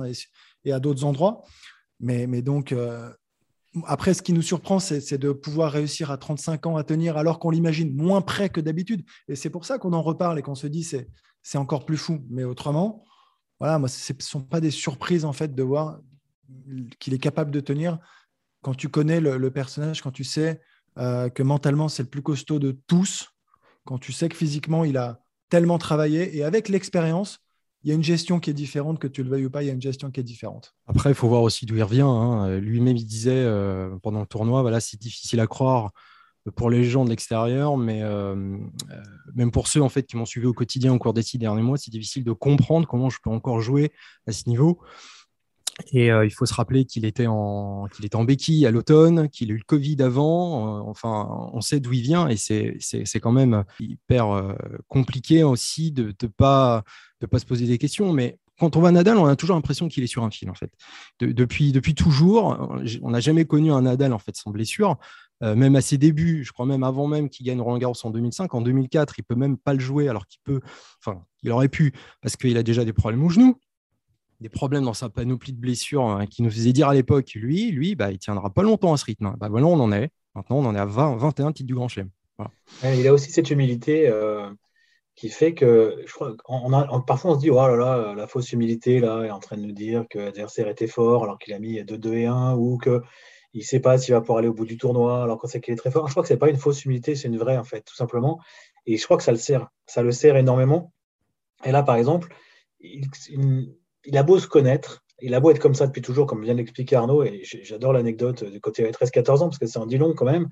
[0.63, 1.43] et, à d'autres endroits.
[1.99, 3.09] Mais, mais donc, euh,
[3.85, 7.39] après, ce qui nous surprend, c'est de pouvoir réussir à 35 ans à tenir alors
[7.39, 9.03] qu'on l'imagine moins près que d'habitude.
[9.27, 12.23] Et c'est pour ça qu'on en reparle et qu'on se dit c'est encore plus fou.
[12.29, 13.03] Mais autrement,
[13.59, 15.99] voilà, moi, ce ne sont pas des surprises en fait de voir
[16.99, 17.99] qu'il est capable de tenir
[18.61, 20.61] quand tu connais le, personnage, quand tu sais
[20.97, 23.29] euh, que mentalement c'est le plus costaud de tous,
[23.85, 25.19] quand tu sais que physiquement il a
[25.49, 27.42] tellement travaillé et avec l'expérience,
[27.83, 29.67] il y a une gestion qui est différente, que tu le veuilles ou pas, il
[29.67, 30.73] y a une gestion qui est différente.
[30.87, 32.01] Après, il faut voir aussi d'où il revient.
[32.01, 32.57] Hein.
[32.59, 35.91] Lui-même, il disait euh, pendant le tournoi, voilà, c'est difficile à croire
[36.55, 39.03] pour les gens de l'extérieur, mais euh, euh,
[39.35, 41.61] même pour ceux en fait qui m'ont suivi au quotidien au cours des six derniers
[41.61, 43.91] mois, c'est difficile de comprendre comment je peux encore jouer
[44.27, 44.79] à ce niveau.
[45.91, 49.49] Et il faut se rappeler qu'il était, en, qu'il était en béquille à l'automne, qu'il
[49.49, 50.87] a eu le Covid avant.
[50.87, 52.77] enfin, on sait d'où il vient et c'est,
[53.19, 54.55] quand même hyper
[54.87, 56.83] compliqué aussi de ne pas,
[57.23, 58.11] de pas se poser des questions.
[58.13, 60.53] Mais quand on voit Nadal, on a toujours l'impression qu'il est sur un fil, en
[60.53, 60.71] fait.
[61.19, 62.69] depuis, depuis toujours,
[63.01, 64.97] on n'a jamais connu un Nadal en fait sans blessure.
[65.41, 68.11] Euh, même à ses débuts, je crois même avant même qu'il gagne Roland Garros en
[68.11, 70.61] 2005, en 2004, il peut même pas le jouer alors qu'il peut,
[71.03, 73.57] enfin, il aurait pu parce qu'il a déjà des problèmes au genou,
[74.39, 77.71] des problèmes dans sa panoplie de blessures hein, qui nous faisait dire à l'époque, lui,
[77.71, 79.35] lui, bah, il tiendra pas longtemps à ce rythme.
[79.37, 80.11] Bah, voilà, on en est.
[80.35, 82.09] Maintenant, on en est à 20, 21 titres du Grand Chelem.
[82.83, 84.07] il a aussi cette humilité.
[84.07, 84.49] Euh,
[85.15, 88.51] qui fait que je crois on parfois on se dit oh là là la fausse
[88.51, 91.59] humilité là est en train de nous dire que l'adversaire était fort alors qu'il a
[91.59, 93.01] mis 2-2 et 1 ou que
[93.53, 95.73] il sait pas s'il va pouvoir aller au bout du tournoi alors qu'on sait qu'il
[95.73, 96.07] est très fort.
[96.07, 98.39] Je crois que c'est pas une fausse humilité, c'est une vraie en fait, tout simplement.
[98.85, 100.91] Et je crois que ça le sert, ça le sert énormément.
[101.63, 102.35] Et là, par exemple,
[102.81, 103.07] il,
[104.17, 106.95] a beau se connaître, il a beau être comme ça depuis toujours, comme vient d'expliquer
[106.95, 110.25] Arnaud, et j'adore l'anecdote du côté 13-14 ans parce que c'est en dit long quand
[110.25, 110.49] même.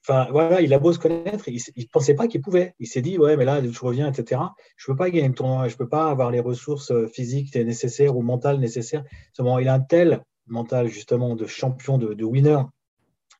[0.00, 2.74] Enfin, voilà, il a beau se connaître, il ne pensait pas qu'il pouvait.
[2.80, 4.40] Il s'est dit, ouais, mais là, je reviens, etc.
[4.76, 7.54] Je ne peux pas gagner le tournoi, je peux pas avoir les ressources euh, physiques
[7.54, 9.04] nécessaires ou mentales nécessaires.
[9.32, 12.62] Seulement, il a un tel mental, justement, de champion, de, winner,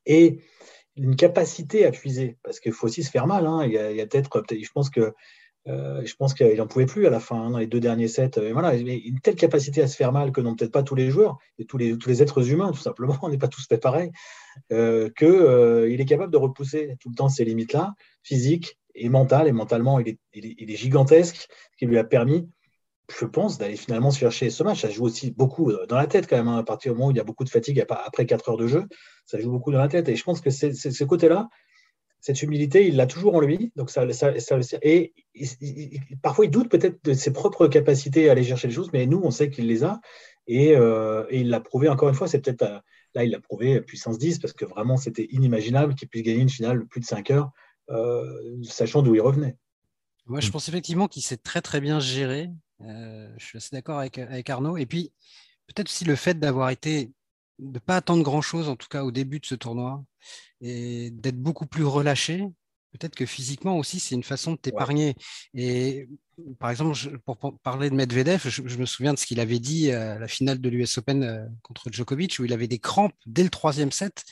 [0.05, 0.39] et
[0.95, 3.45] une capacité à puiser, parce qu'il faut aussi se faire mal.
[3.45, 3.65] Hein.
[3.65, 5.13] Il y a, peut-être, je pense que
[5.67, 8.07] euh, je pense qu'il n'en pouvait plus à la fin, hein, dans les deux derniers
[8.07, 8.31] sets.
[8.41, 11.09] Et voilà, une telle capacité à se faire mal que n'ont peut-être pas tous les
[11.09, 14.11] joueurs, et tous les, êtres humains, tout simplement, on n'est pas tous fait pareil,
[14.71, 19.47] euh, qu'il euh, est capable de repousser tout le temps ces limites-là, physiques et mentales.
[19.47, 22.49] Et mentalement, il est, gigantesque, ce qui lui a permis,
[23.19, 24.81] je pense, d'aller finalement se chercher ce match.
[24.81, 27.09] Ça joue aussi beaucoup euh, dans la tête quand même, hein, à partir du moment
[27.09, 28.85] où il y a beaucoup de fatigue après 4 heures de jeu,
[29.25, 30.07] ça joue beaucoup dans la tête.
[30.07, 31.49] Et je pense que c'est ce côté-là,
[32.19, 33.71] cette humilité, il l'a toujours en lui.
[33.75, 34.31] Donc ça, ça,
[34.81, 35.13] et
[36.21, 39.21] parfois, il doute peut-être de ses propres capacités à aller chercher les choses, mais nous,
[39.23, 40.01] on sait qu'il les a.
[40.47, 42.27] Et, euh, il l'a prouvé encore une fois.
[42.27, 42.79] C'est peut-être euh,
[43.13, 46.49] là, il l'a prouvé puissance 10 parce que vraiment, c'était inimaginable qu'il puisse gagner une
[46.49, 47.51] finale de plus de 5 heures,
[47.89, 49.55] euh, sachant d'où il revenait.
[50.25, 52.49] Moi, je pense effectivement qu'il s'est très très bien géré.
[52.81, 54.75] je suis assez d'accord avec, avec Arnaud.
[54.77, 55.13] Et puis,
[55.67, 57.11] peut-être aussi le fait d'avoir été
[57.59, 60.03] de ne pas attendre grand-chose, en tout cas au début de ce tournoi,
[60.61, 62.45] et d'être beaucoup plus relâché.
[62.91, 65.15] Peut-être que physiquement aussi, c'est une façon de t'épargner.
[65.53, 66.07] Et
[66.59, 70.17] par exemple, pour parler de Medvedev, je, me souviens de ce qu'il avait dit à
[70.17, 73.49] la finale de l'US Open euh, contre Djokovic, où il avait des crampes dès le
[73.49, 74.23] troisième set,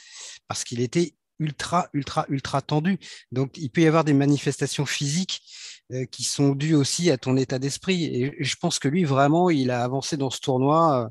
[0.48, 2.98] parce qu'il était ultra, ultra, ultra tendu.
[3.32, 5.42] Donc, il peut y avoir des manifestations physiques
[5.92, 8.06] euh, qui sont dues aussi à ton état d'esprit.
[8.06, 11.06] Et je pense que lui, vraiment, il a avancé dans ce tournoi.
[11.06, 11.10] Euh,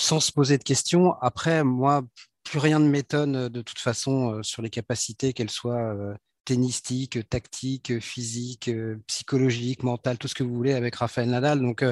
[0.00, 1.14] sans se poser de questions.
[1.20, 2.02] Après, moi,
[2.44, 6.14] plus rien ne m'étonne euh, de toute façon euh, sur les capacités, qu'elles soient euh,
[6.44, 8.70] tennistiques, tactiques, physiques,
[9.06, 11.60] psychologiques, mentales, tout ce que vous voulez avec Raphaël Nadal.
[11.60, 11.84] Donc,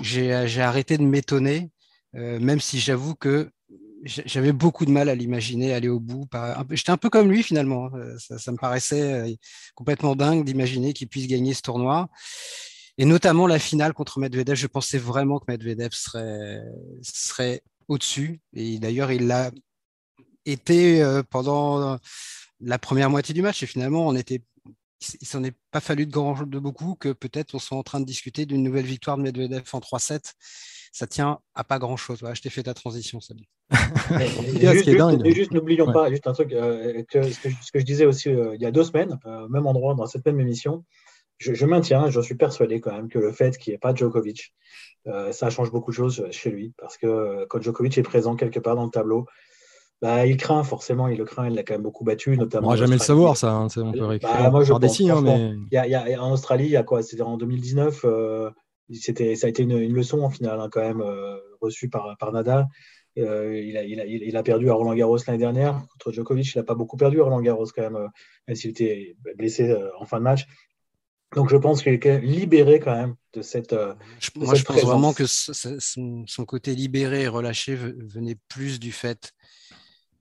[0.00, 1.70] j'ai arrêté de m'étonner,
[2.14, 3.50] même si j'avoue que
[4.04, 6.26] j'avais beaucoup de mal à l'imaginer aller au bout.
[6.70, 7.90] J'étais un peu comme lui finalement.
[7.94, 8.16] Hein.
[8.16, 9.36] Ça, ça me paraissait
[9.74, 12.08] complètement dingue d'imaginer qu'il puisse gagner ce tournoi
[12.98, 14.56] et notamment la finale contre Medvedev.
[14.56, 16.60] Je pensais vraiment que Medvedev serait,
[17.02, 18.40] serait au-dessus.
[18.54, 19.52] Et d'ailleurs, il l'a
[20.44, 21.98] été euh, pendant
[22.60, 23.62] la première moitié du match.
[23.62, 24.42] Et finalement, on était,
[25.20, 28.00] il s'en est pas fallu de, grand, de beaucoup que peut-être on soit en train
[28.00, 30.32] de discuter d'une nouvelle victoire de Medvedev en 3-7.
[30.90, 32.24] Ça tient à pas grand-chose.
[32.32, 33.44] je t'ai fait ta transition, Sabine.
[35.24, 38.62] juste, n'oublions pas, juste un truc, euh, que, ce, que, je disais aussi euh, il
[38.62, 39.18] y a deux semaines,
[39.50, 40.84] même endroit, dans cette même émission,
[41.38, 44.54] je, maintiens, je suis persuadé quand même que le fait qu'il n'y ait pas Djokovic,
[45.06, 46.74] euh, ça change beaucoup de choses chez lui.
[46.78, 49.26] Parce que quand Djokovic est présent quelque part dans le tableau,
[50.00, 52.68] bah, il craint, forcément, il le craint, il l'a quand même beaucoup battu, notamment.
[52.68, 53.50] On ne jamais le savoir, ça.
[53.50, 55.54] Hein, on peut bah, moi, je des signes, mais...
[55.72, 58.50] il y a, en Australie, il y a quoi C'était en 2019, euh,
[58.92, 62.30] c'était, ça a été une, leçon en finale, hein, quand même, euh, reçue par, par
[62.32, 62.66] Nadal.
[63.18, 65.82] Euh, il, a, il, a, il, a, perdu à Roland Garros l'année dernière.
[65.90, 68.08] Contre Djokovic, il n'a pas beaucoup perdu à Roland Garros, quand même,
[68.46, 70.46] même s'il était blessé en fin de match.
[71.34, 73.72] Donc je pense qu'il est libéré quand même de cette.
[73.72, 73.94] Euh,
[74.36, 79.32] moi, je pense vraiment que son, côté libéré et relâché venait plus du fait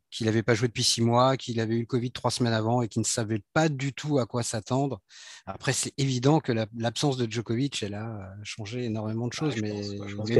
[0.09, 2.81] qu'il n'avait pas joué depuis six mois, qu'il avait eu le Covid trois semaines avant
[2.81, 5.01] et qu'il ne savait pas du tout à quoi s'attendre.
[5.45, 9.81] Après, c'est évident que l'absence de Djokovic, elle a changé énormément de choses, mais,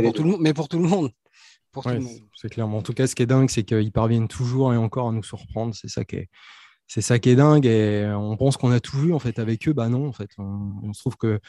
[0.02, 1.12] pour tout le monde, mais pour tout le monde.
[2.36, 2.68] C'est clair.
[2.68, 5.24] en tout cas, ce qui est dingue, c'est qu'ils parviennent toujours et encore à nous
[5.24, 5.76] surprendre.
[5.76, 6.30] C'est ça qui est,
[6.88, 9.68] c'est ça qui est dingue et on pense qu'on a tout vu en fait avec
[9.68, 9.74] eux.
[9.74, 11.40] Bah non, en fait, on, se trouve que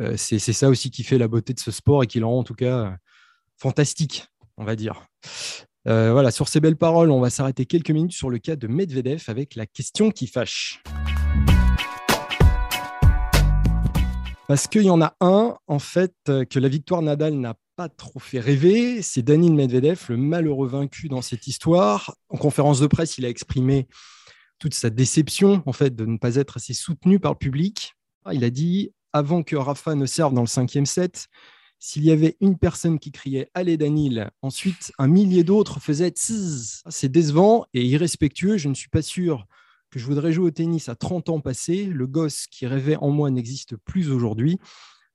[0.00, 2.38] euh, c'est ça aussi qui fait la beauté de ce sport et qui le rend
[2.38, 2.96] en tout cas
[3.56, 4.26] fantastique,
[4.58, 5.04] on va dire.
[5.88, 8.68] Euh, voilà, sur ces belles paroles, on va s'arrêter quelques minutes sur le cas de
[8.68, 10.82] Medvedev avec la question qui fâche.
[14.46, 18.18] Parce qu'il y en a un, en fait, que la victoire Nadal n'a pas trop
[18.20, 22.14] fait rêver, c'est Danil Medvedev, le malheureux vaincu dans cette histoire.
[22.28, 23.88] En conférence de presse, il a exprimé
[24.62, 27.96] toute sa déception en fait de ne pas être assez soutenu par le public.
[28.32, 31.26] Il a dit avant que Rafa ne serve dans le cinquième set,
[31.80, 37.08] s'il y avait une personne qui criait Allez Danil, ensuite un millier d'autres faisaient C'est
[37.08, 38.56] décevant et irrespectueux.
[38.56, 39.48] Je ne suis pas sûr
[39.90, 41.84] que je voudrais jouer au tennis à 30 ans passés.
[41.86, 44.60] Le gosse qui rêvait en moi n'existe plus aujourd'hui.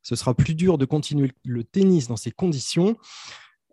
[0.02, 2.98] Ce sera plus dur de continuer le tennis dans ces conditions.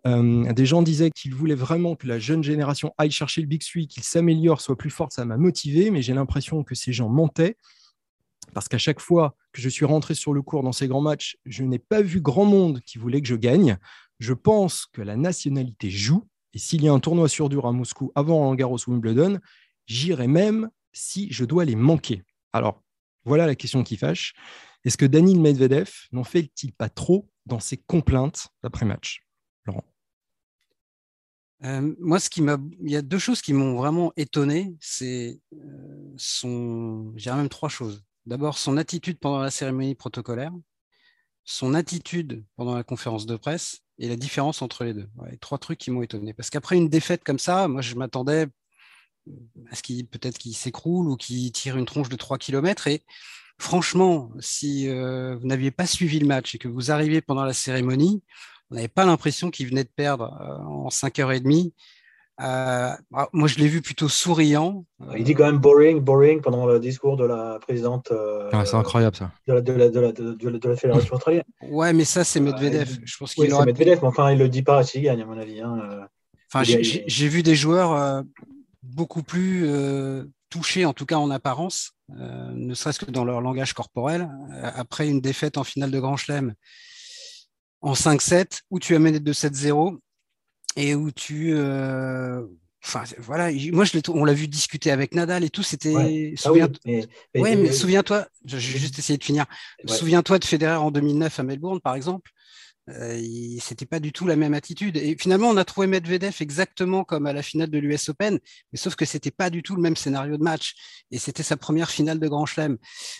[0.07, 3.63] Euh, des gens disaient qu'ils voulaient vraiment que la jeune génération aille chercher le Big
[3.63, 5.13] Three, qu'il s'améliore, soit plus forte.
[5.13, 7.57] Ça m'a motivé, mais j'ai l'impression que ces gens mentaient.
[8.53, 11.37] Parce qu'à chaque fois que je suis rentré sur le cours dans ces grands matchs,
[11.45, 13.77] je n'ai pas vu grand monde qui voulait que je gagne.
[14.19, 16.27] Je pense que la nationalité joue.
[16.53, 19.39] Et s'il y a un tournoi sur dur à Moscou avant Roland Garros ou Wimbledon,
[19.87, 22.23] j'irai même si je dois les manquer.
[22.53, 22.81] Alors,
[23.25, 24.33] voilà la question qui fâche.
[24.85, 29.24] Est-ce que Danil Medvedev n'en fait-il pas trop dans ses complaintes d'après-match?
[31.61, 34.75] Moi, ce qui m'a, il y a deux choses qui m'ont vraiment étonné.
[34.79, 35.39] C'est
[36.17, 38.03] son, j'ai même trois choses.
[38.25, 40.51] D'abord, son attitude pendant la cérémonie protocolaire,
[41.43, 45.07] son attitude pendant la conférence de presse et la différence entre les deux.
[45.41, 46.33] trois trucs qui m'ont étonné.
[46.33, 48.47] Parce qu'après une défaite comme ça, moi, je m'attendais
[49.71, 52.87] à ce qu'il peut-être qu'il s'écroule ou qu'il tire une tronche de 3 km.
[52.87, 53.03] Et
[53.57, 58.23] franchement, si vous n'aviez pas suivi le match et que vous arrivez pendant la cérémonie,
[58.75, 61.71] on n'avait pas l'impression qu'il venait de perdre euh, en 5h30.
[62.41, 64.83] Euh, ah, moi, je l'ai vu plutôt souriant.
[65.15, 68.11] Il dit quand même boring, boring pendant le discours de la présidente.
[68.51, 69.31] Ah, c'est incroyable ça.
[69.47, 71.45] De la, de la, de la, de la fédération australienne.
[71.69, 72.97] Ouais, mais ça, c'est Medvedev.
[73.05, 75.25] Je pense qu'il oui, Medvedev, mais enfin, il ne le dit pas s'il gagne, à
[75.25, 75.61] mon avis.
[75.61, 76.07] Hein.
[76.53, 78.23] Enfin, j'ai vu des joueurs
[78.85, 83.41] beaucoup plus euh, touchés, en tout cas en apparence, euh, ne serait-ce que dans leur
[83.41, 84.29] langage corporel.
[84.53, 86.53] Euh, après une défaite en finale de Grand Chelem
[87.85, 89.97] en 5-7, où tu as mené de 7-0
[90.75, 91.53] et où tu.
[92.83, 95.63] Enfin, voilà, moi, je on l'a vu discuter avec Nadal et tout.
[95.63, 95.95] C'était.
[95.95, 96.69] Ah souviens...
[96.85, 99.45] oui, mais, souviens-toi, je vais juste essayer de finir.
[99.85, 102.31] Souviens-toi de Federer en 2009 à Melbourne, par exemple.
[102.89, 103.19] Euh,
[103.59, 104.97] c'était pas du tout la même attitude.
[104.97, 108.39] Et finalement, on a trouvé Medvedev exactement comme à la finale de l'US Open,
[108.71, 110.75] mais sauf que c'était pas du tout le même scénario de match.
[111.11, 112.77] Et c'était sa première finale de Grand Chelem.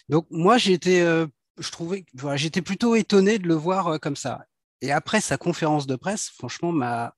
[0.09, 1.25] Donc moi, j'étais, euh,
[1.59, 4.45] je trouvais, voilà, j'étais plutôt étonné de le voir euh, comme ça.
[4.81, 7.15] Et après sa conférence de presse, franchement, m'a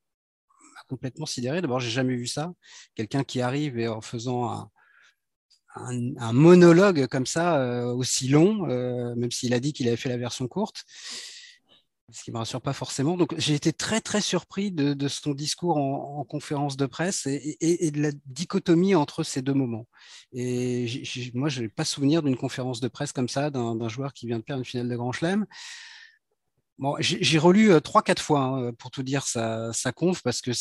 [0.87, 1.61] complètement sidéré.
[1.61, 2.53] D'abord, j'ai jamais vu ça.
[2.95, 4.69] Quelqu'un qui arrive et en faisant
[5.75, 8.65] un, monologue comme ça, aussi long,
[9.15, 10.85] même s'il a dit qu'il avait fait la version courte
[12.11, 13.17] ce qui ne me rassure pas forcément.
[13.17, 18.01] Donc j'ai été très très surpris de, son discours en, conférence de presse et, de
[18.01, 19.87] la dichotomie entre ces deux moments.
[20.33, 20.87] Et
[21.33, 24.39] moi, je n'ai pas souvenir d'une conférence de presse comme ça d'un joueur qui vient
[24.39, 25.45] de perdre une finale de Grand Chelem.
[26.79, 30.51] Bon, j'ai relu euh, trois, quatre fois hein, pour tout dire sa, conf parce que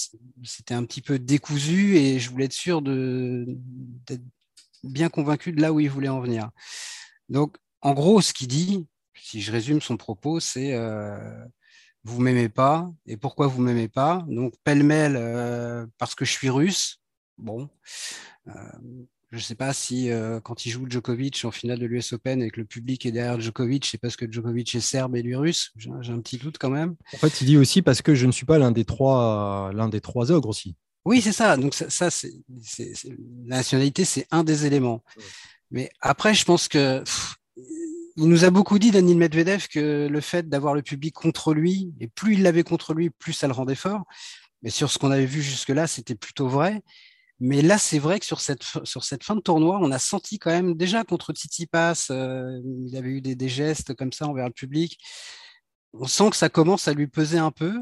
[0.45, 4.23] c'était un petit peu décousu et je voulais être sûr d'être
[4.83, 6.51] bien convaincu de là où il voulait en venir.
[7.29, 11.45] Donc, en gros, ce qu'il dit, si je résume son propos, c'est euh,
[12.05, 14.25] vous m'aimez pas et pourquoi vous m'aimez pas?
[14.29, 17.01] Donc pêle-mêle euh, parce que je suis russe.
[17.37, 17.69] Bon,
[18.49, 18.53] euh,
[19.33, 20.09] je ne sais pas si
[20.45, 23.41] quand il joue Djokovic en finale de l'US Open et que le public est derrière
[23.41, 25.73] Djokovic, c'est parce que Djokovic est serbe et lui russe.
[25.77, 26.95] J'ai un petit doute quand même.
[27.12, 29.89] En fait, il dit aussi parce que je ne suis pas l'un des trois, l'un
[29.89, 30.77] des trois ogres aussi.
[31.05, 31.57] Oui, c'est ça.
[31.57, 32.33] Donc ça, c'est,
[33.47, 35.03] la nationalité, c'est un des éléments.
[35.71, 37.03] Mais après, je pense que
[38.19, 41.93] il nous a beaucoup dit, Daniel Medvedev, que le fait d'avoir le public contre lui,
[42.01, 44.05] et plus il l'avait contre lui, plus ça le rendait fort.
[44.62, 46.83] Mais sur ce qu'on avait vu jusque-là, c'était plutôt vrai.
[47.38, 50.38] Mais là, c'est vrai que sur cette, sur cette fin de tournoi, on a senti
[50.38, 54.53] quand même déjà contre Tsitsipas, euh, il avait eu des, gestes comme ça envers le
[54.53, 54.99] public.
[55.92, 57.75] On sent que ça commence à lui peser un peu.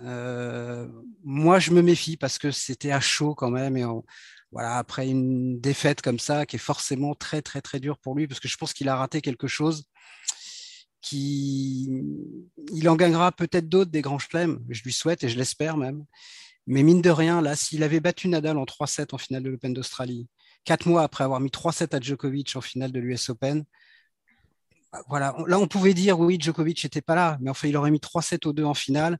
[0.00, 0.88] Euh,
[1.24, 3.76] moi, je me méfie parce que c'était à chaud quand même.
[3.76, 3.84] Et
[4.50, 8.26] voilà, après une défaite comme ça, qui est forcément très, très, très dure pour lui,
[8.26, 9.84] parce que je pense qu'il a raté quelque chose.
[11.00, 12.02] Qui...
[12.72, 16.04] Il en gagnera peut-être d'autres des grands chelems, je lui souhaite et je l'espère même.
[16.68, 19.72] Mais mine de rien, là, s'il avait battu Nadal en 3-7 en finale de l'Open
[19.72, 20.28] d'Australie,
[20.64, 23.64] quatre mois après avoir mis 3-7 à Djokovic en finale de l'US Open,
[24.92, 27.90] bah, voilà, là, on pouvait dire oui, Djokovic n'était pas là, mais enfin, il aurait
[27.90, 29.18] mis 3-7 aux deux en finale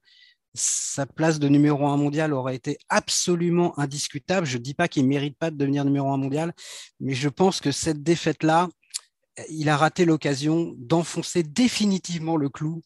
[0.55, 4.47] sa place de numéro un mondial aurait été absolument indiscutable.
[4.47, 6.55] Je ne dis pas qu'il ne mérite pas de devenir numéro un mondial,
[7.01, 8.69] mais je pense que cette défaite-là,
[9.51, 12.83] il a raté l'occasion d'enfoncer définitivement le clou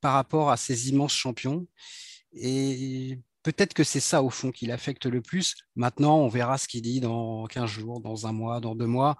[0.00, 1.66] par rapport à ces immenses champions.
[2.32, 5.54] Et peut-être que c'est ça, au fond, qui l'affecte le plus.
[5.76, 9.16] Maintenant, on verra ce qu'il dit dans 15 jours, dans un mois, dans deux mois.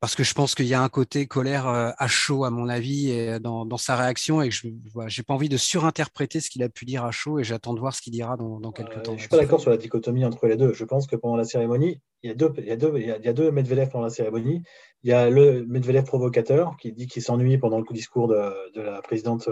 [0.00, 2.68] parce que je pense qu'il y a un côté colère euh, à chaud, à mon
[2.68, 6.68] avis, et dans, sa réaction, et je n'ai pas envie de surinterpréter ce qu'il a
[6.68, 9.12] pu dire à chaud, et j'attends de voir ce qu'il dira dans, quelques temps.
[9.12, 10.72] Je ne suis pas d'accord sur la dichotomie entre les deux.
[10.72, 13.06] Je pense que pendant la cérémonie, il y a deux, il y a deux, il
[13.06, 14.62] y a deux Medvedev pendant la cérémonie.
[15.02, 18.80] Il y a le Medvedev provocateur qui dit qu'il s'ennuie pendant le discours de, de,
[18.80, 19.48] la présidente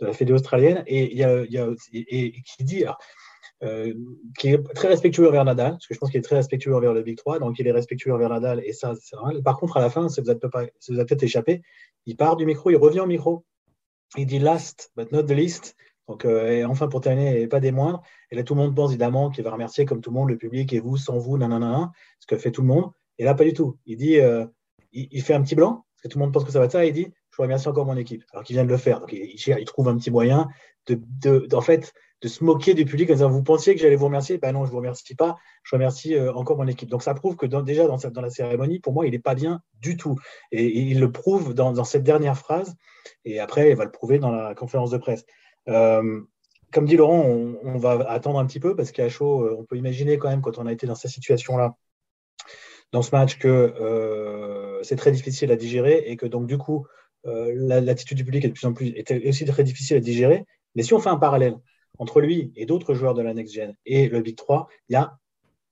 [0.00, 2.84] de la Fédé australienne, et il y a, il y a et, qui dit.
[3.64, 3.94] Euh,
[4.36, 6.92] qui est très respectueux envers Nadal, parce que je pense qu'il est très respectueux envers
[6.92, 9.40] le Big 3, donc il est respectueux envers Nadal, et ça, c'est normal.
[9.44, 11.62] Par contre, à la fin, ça vous a peut-être échappé,
[12.06, 13.44] il part du micro, il revient au micro,
[14.16, 15.76] il dit last but not the least,
[16.12, 18.76] donc euh, et enfin pour terminer, et pas des moindres, et là tout le monde
[18.76, 21.38] pense évidemment qu'il va remercier comme tout le monde le public, et vous, sans vous,
[21.38, 23.78] nanana, ce que fait tout le monde, et là pas du tout.
[23.86, 24.44] Il dit, euh,
[24.92, 26.72] il, fait un petit blanc, parce que tout le monde pense que ça va être
[26.72, 29.00] ça, et il dit, je remercie encore mon équipe, alors qu'il vient de le faire,
[29.00, 30.48] donc il, trouve un petit moyen
[30.86, 33.96] de, de, en fait, de se moquer du public en disant Vous pensiez que j'allais
[33.96, 34.38] vous remercier?
[34.38, 35.36] Ben non, je ne vous remercie pas.
[35.64, 36.88] Je remercie euh, encore mon équipe.
[36.88, 39.96] Donc ça prouve que déjà dans, la cérémonie, pour moi, il n'est pas bien du
[39.96, 40.16] tout.
[40.52, 42.76] Et, il le prouve dans, cette dernière phrase.
[43.24, 45.24] Et après, il va le prouver dans la conférence de presse.
[45.68, 46.20] Euh,
[46.72, 49.76] comme dit Laurent, on, va attendre un petit peu parce qu'à chaud, euh, on peut
[49.76, 51.76] imaginer quand même, quand on a été dans cette situation-là,
[52.92, 56.86] dans ce match, que c'est très difficile à digérer et que donc, du coup,
[57.24, 58.94] l'attitude du public est de plus en plus
[59.26, 60.44] aussi très difficile à digérer.
[60.74, 61.56] Mais si on fait un parallèle,
[61.98, 64.96] entre lui et d'autres joueurs de la Next Gen et le Big 3, il y
[64.96, 65.18] a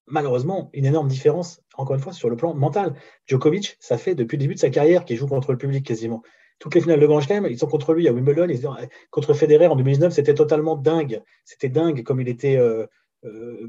[0.07, 2.95] malheureusement une énorme différence, encore une fois, sur le plan mental.
[3.27, 6.23] Djokovic, ça fait depuis le début de sa carrière qu'il joue contre le public quasiment.
[6.61, 8.47] Toutes les finales de Grand Chelem, ils sont contre lui à Wimbledon.
[8.49, 8.69] Ils,
[9.11, 11.23] contre Federer en 2019, c'était totalement dingue.
[11.45, 12.57] C'était dingue comme il était.
[12.57, 12.87] Euh,
[13.25, 13.69] euh,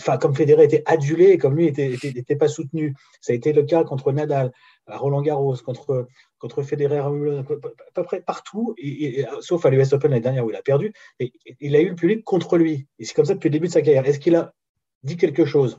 [0.00, 2.94] enfin, comme Federer était adulé comme lui n'était pas soutenu.
[3.20, 4.52] Ça a été le cas contre Nadal,
[4.86, 7.10] à Roland Garros, contre, contre Federer, à
[7.44, 8.74] peu près partout,
[9.40, 10.92] sauf à l'US Open l'année dernière où il a perdu.
[11.20, 12.86] Et, il a eu le public contre lui.
[12.98, 14.06] Et c'est comme ça depuis le début de sa carrière.
[14.06, 14.54] Est-ce qu'il a
[15.02, 15.78] dit quelque chose?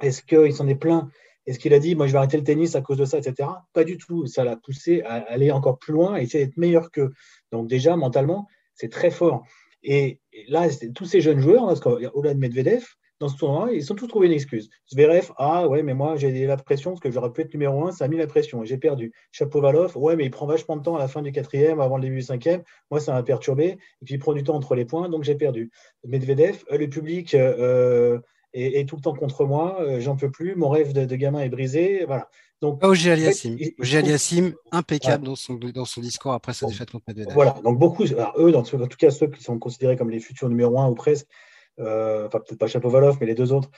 [0.00, 1.08] Est-ce qu'il s'en est plaint
[1.46, 3.48] Est-ce qu'il a dit, moi je vais arrêter le tennis à cause de ça, etc.
[3.72, 4.26] Pas du tout.
[4.26, 7.12] Ça l'a poussé à aller encore plus loin et essayer d'être meilleur qu'eux.
[7.52, 9.44] Donc déjà, mentalement, c'est très fort.
[9.82, 11.64] Et, là, tous ces jeunes joueurs,
[12.14, 12.84] au-delà de Medvedev,
[13.20, 14.70] dans ce tournoi, ils ont tous trouvé une excuse.
[14.90, 17.92] Zverev, ah ouais, mais moi j'ai la pression parce que j'aurais pu être numéro un,
[17.92, 19.12] ça a mis la pression et j'ai perdu.
[19.30, 22.04] Chapovalov, ouais, mais il prend vachement de temps à la fin du quatrième, avant le
[22.04, 22.62] début du cinquième.
[22.90, 23.64] Moi, ça m'a perturbé.
[24.00, 25.70] Et puis il prend du temps entre les points, donc j'ai perdu.
[26.04, 28.18] Medvedev, euh, le public euh,
[28.52, 31.48] est, tout le temps contre moi, euh, j'en peux plus, mon rêve de, gamin est
[31.48, 32.04] brisé.
[32.04, 32.28] Voilà.
[32.60, 37.32] Donc, Ogier Aliassim, impeccable dans, son, dans son discours après sa défaite contre Medvedev.
[37.32, 40.20] Voilà, donc beaucoup, alors eux, dans, en tout cas ceux qui sont considérés comme les
[40.20, 41.26] futurs numéro un ou presque,
[41.78, 43.70] euh, enfin peut-être pas Chapovalov, mais les deux autres,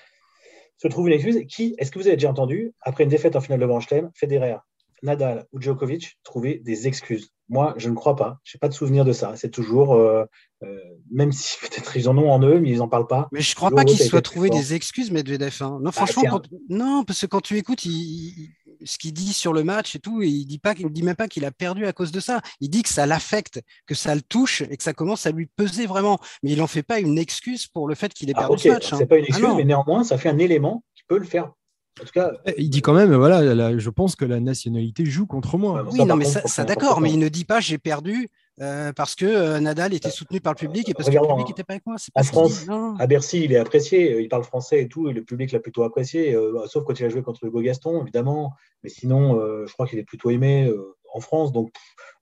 [0.78, 1.44] se trouvent une excuse.
[1.48, 4.10] Qui, est-ce que vous avez déjà entendu, après une défaite en finale de Grand Chelem,
[4.14, 4.56] Federer,
[5.04, 7.32] Nadal ou Djokovic trouver des excuses?
[7.52, 8.40] Moi, je ne crois pas.
[8.44, 9.34] Je n'ai pas de souvenir de ça.
[9.36, 10.24] C'est toujours, euh,
[10.62, 10.78] euh,
[11.10, 13.28] même si peut-être ils en ont en eux, mais ils n'en parlent pas.
[13.30, 15.58] Mais je ne crois pas qu'il soit trouvé des excuses, Medvedev.
[15.60, 15.78] Hein.
[15.82, 18.48] Non, bah, franchement, non, parce que quand tu écoutes, il,
[18.84, 21.28] ce qu'il dit sur le match et tout, il dit pas, il dit même pas
[21.28, 22.40] qu'il a perdu à cause de ça.
[22.60, 25.46] Il dit que ça l'affecte, que ça le touche et que ça commence à lui
[25.46, 26.18] peser vraiment.
[26.42, 28.68] Mais il n'en fait pas une excuse pour le fait qu'il ait ah, perdu ce
[28.70, 28.88] match.
[28.88, 29.06] C'est hein.
[29.06, 31.52] pas une ah, excuse, mais néanmoins, ça fait un élément qui peut le faire
[32.00, 35.58] en tout cas, il dit quand même, voilà, je pense que la nationalité joue contre
[35.58, 35.84] moi.
[35.90, 38.28] Oui, non, mais ça, d'accord, mais il ne dit pas j'ai perdu
[38.60, 41.48] euh, parce que euh, Nadal était soutenu par le public et parce que le public
[41.48, 41.96] n'était pas avec moi.
[42.14, 42.66] en France,
[42.98, 45.82] à Bercy, il est apprécié, il parle français et tout, et le public l'a plutôt
[45.82, 48.52] apprécié, euh, sauf quand il a joué contre Hugo Gaston, évidemment.
[48.82, 50.72] Mais sinon, je crois qu'il est plutôt aimé
[51.12, 51.52] en France.
[51.52, 51.72] Donc,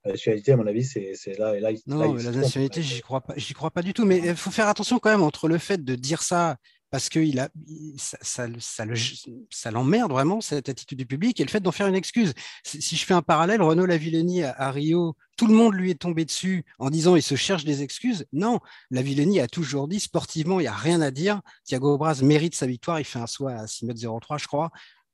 [0.05, 1.55] la nationalité, à mon avis, c'est là.
[1.55, 4.05] Et là, non, la nationalité, j'y crois pas, j'y crois pas du tout.
[4.05, 6.57] Mais il faut faire attention quand même entre le fait de dire ça
[6.91, 7.49] parce que il a,
[7.97, 12.33] ça, ça, l'emmerde vraiment, cette attitude du public, et le fait d'en faire une excuse.
[12.63, 16.25] Si je fais un parallèle, Renaud Lavillenie à, Rio, tout le monde lui est tombé
[16.25, 18.25] dessus en disant il se cherche des excuses.
[18.33, 18.59] Non,
[18.91, 21.41] Lavillenie a toujours dit sportivement, il n'y a rien à dire.
[21.63, 24.69] Thiago Braz mérite sa victoire, il fait un saut à 6 mètres 03, je crois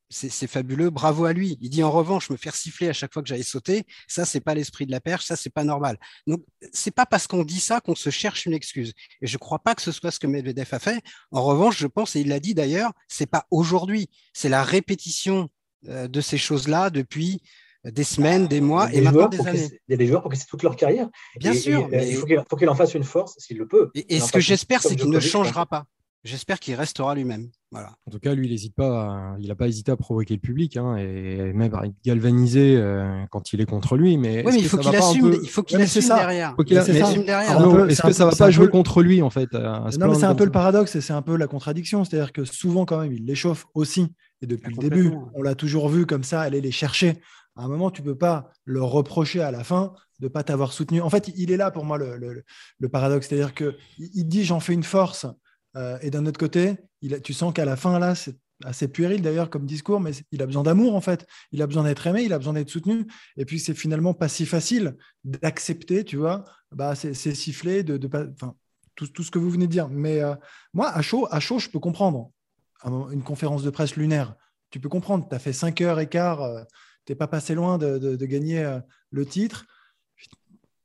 [0.10, 1.58] c'est fabuleux, bravo à lui.
[1.62, 4.40] Il dit en revanche, me faire siffler à chaque fois que j'allais sauter, ça c'est
[4.40, 5.98] pas l'esprit de la perche, ça c'est pas normal.
[6.28, 8.94] Donc c'est pas parce qu'on dit ça qu'on se cherche une excuse.
[9.22, 11.02] Et je crois pas que ce soit ce que Medvedev a fait.
[11.32, 15.50] En revanche, je pense et il l'a dit d'ailleurs, c'est pas aujourd'hui, c'est la répétition
[15.88, 17.42] euh, de ces choses-là depuis
[17.84, 19.70] des semaines, des mois et maintenant des années.
[19.88, 21.10] Il y a des joueurs pour que c'est toute leur carrière.
[21.38, 21.90] Bien sûr.
[21.94, 23.92] Il faut qu'il en fasse une force s'il le peut.
[23.94, 25.86] Et, ce que j'espère, c'est qu'il ne changera pas.
[26.28, 27.50] J'espère qu'il restera lui-même.
[27.72, 27.92] Voilà.
[28.06, 30.76] En tout cas, lui, il n'hésite pas, il n'a pas hésité à provoquer le public
[30.76, 34.18] hein, et même à galvaniser euh, quand il est contre lui.
[34.18, 36.54] Mais, oui, mais il faut qu'il assume, il faut qu'il assume derrière.
[36.60, 40.36] Est-ce que ça ne va pas jouer contre lui en fait Non, mais c'est un
[40.36, 42.04] peu le paradoxe et c'est un peu la contradiction.
[42.04, 44.14] C'est-à-dire que souvent, quand même, il l'échauffe aussi.
[44.42, 47.22] Et depuis le début, on l'a toujours vu comme ça, aller les chercher.
[47.56, 50.44] À un moment, tu ne peux pas leur reprocher à la fin de ne pas
[50.44, 51.02] t'avoir soutenu.
[51.02, 52.44] En fait, il est là pour moi le,
[52.80, 53.28] le paradoxe.
[53.30, 55.26] C'est-à-dire qu'il dit j'en fais une force
[55.78, 56.76] euh, et d'un autre côté,
[57.24, 58.16] tu sens qu'à la fin, là,
[58.64, 61.28] assez puéril d'ailleurs comme discours, mais il a besoin d'amour en fait.
[61.52, 63.06] Il a besoin d'être aimé, il a besoin d'être soutenu.
[63.36, 68.00] Et puis c'est finalement pas si facile d'accepter, tu vois, bah, c'est siffler, de,
[68.34, 68.56] enfin,
[68.96, 69.90] tout, tout, ce que vous venez de dire.
[69.90, 70.36] Mais euh,
[70.74, 72.32] moi, à chaud, à chaud, je peux comprendre
[72.84, 74.36] une conférence de presse lunaire.
[74.70, 76.64] Tu peux comprendre, tu as fait 5 heures et quart, euh,
[77.06, 78.80] tu n'es pas passé loin de, gagner
[79.12, 79.66] le titre.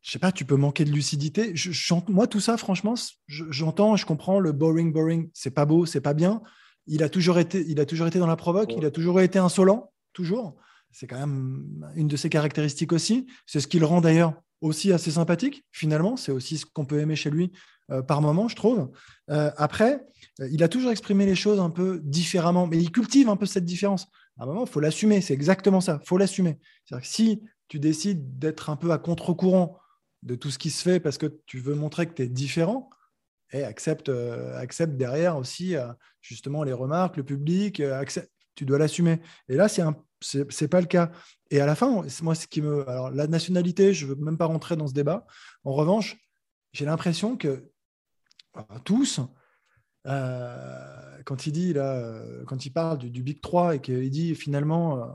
[0.03, 1.53] Je sais pas, tu peux manquer de lucidité.
[1.55, 2.95] Je, moi, tout ça, franchement,
[3.29, 5.31] j'entends, je comprends le boring, boring.
[5.33, 6.43] C'est pas beau, c'est pas bien
[6.87, 9.39] il a toujours été, il a toujours été dans la provoque, il a toujours été
[9.39, 10.57] insolent, toujours.
[10.91, 13.27] C'est quand même une de ses caractéristiques aussi.
[13.47, 16.17] C'est ce qui le rend d'ailleurs aussi assez sympathique, finalement.
[16.17, 17.53] C'est aussi ce qu'on peut aimer chez lui
[17.91, 18.91] euh, par moment, je trouve.
[19.31, 20.05] Euh, après,
[20.41, 23.47] euh, il a toujours exprimé les choses un peu différemment, mais il cultive un peu
[23.47, 24.07] cette différence.
[24.39, 25.21] À un moment, il faut l'assumer.
[25.21, 25.99] C'est exactement ça.
[26.03, 26.59] Il faut l'assumer.
[26.85, 29.79] C'est-à-dire que si tu décides d'être un peu à contre-courant
[30.23, 32.91] de tout ce qui se fait parce que tu veux montrer que tu es différent,
[33.53, 35.89] et accepte, euh, accepte derrière aussi euh,
[36.21, 38.05] justement les remarques, le public, euh,
[38.55, 39.21] tu dois l'assumer.
[39.49, 41.11] Et là, c'est n'est pas le cas.
[41.51, 44.47] Et à la fin, moi, ce qui me, alors la nationalité, je veux même pas
[44.47, 45.27] rentrer dans ce débat.
[45.65, 46.17] En revanche,
[46.73, 47.71] j'ai l'impression que
[48.85, 49.21] tous,
[50.05, 55.15] quand il dit là, quand il parle du, du Big 3 et qu'il dit finalement,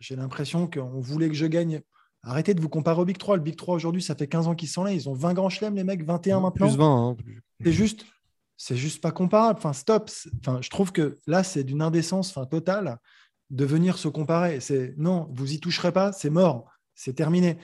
[0.00, 1.82] j'ai l'impression qu'on voulait que je gagne
[2.24, 3.36] Arrêtez de vous comparer au Big 3.
[3.36, 4.92] Le Big 3 aujourd'hui, ça fait 15 ans qu'ils sont là.
[4.92, 6.68] Ils ont 20 grands chelems, les mecs, 21 maintenant.
[6.68, 7.08] Plus 20.
[7.08, 7.16] Hein.
[7.64, 8.04] C'est juste,
[8.56, 9.58] c'est juste pas comparable.
[9.58, 10.08] Enfin, stop.
[10.40, 12.98] Enfin, je trouve que là, c'est d'une indécence enfin, totale
[13.50, 14.60] de venir se comparer.
[14.60, 17.58] C'est non, vous y toucherez pas, c'est mort, c'est terminé.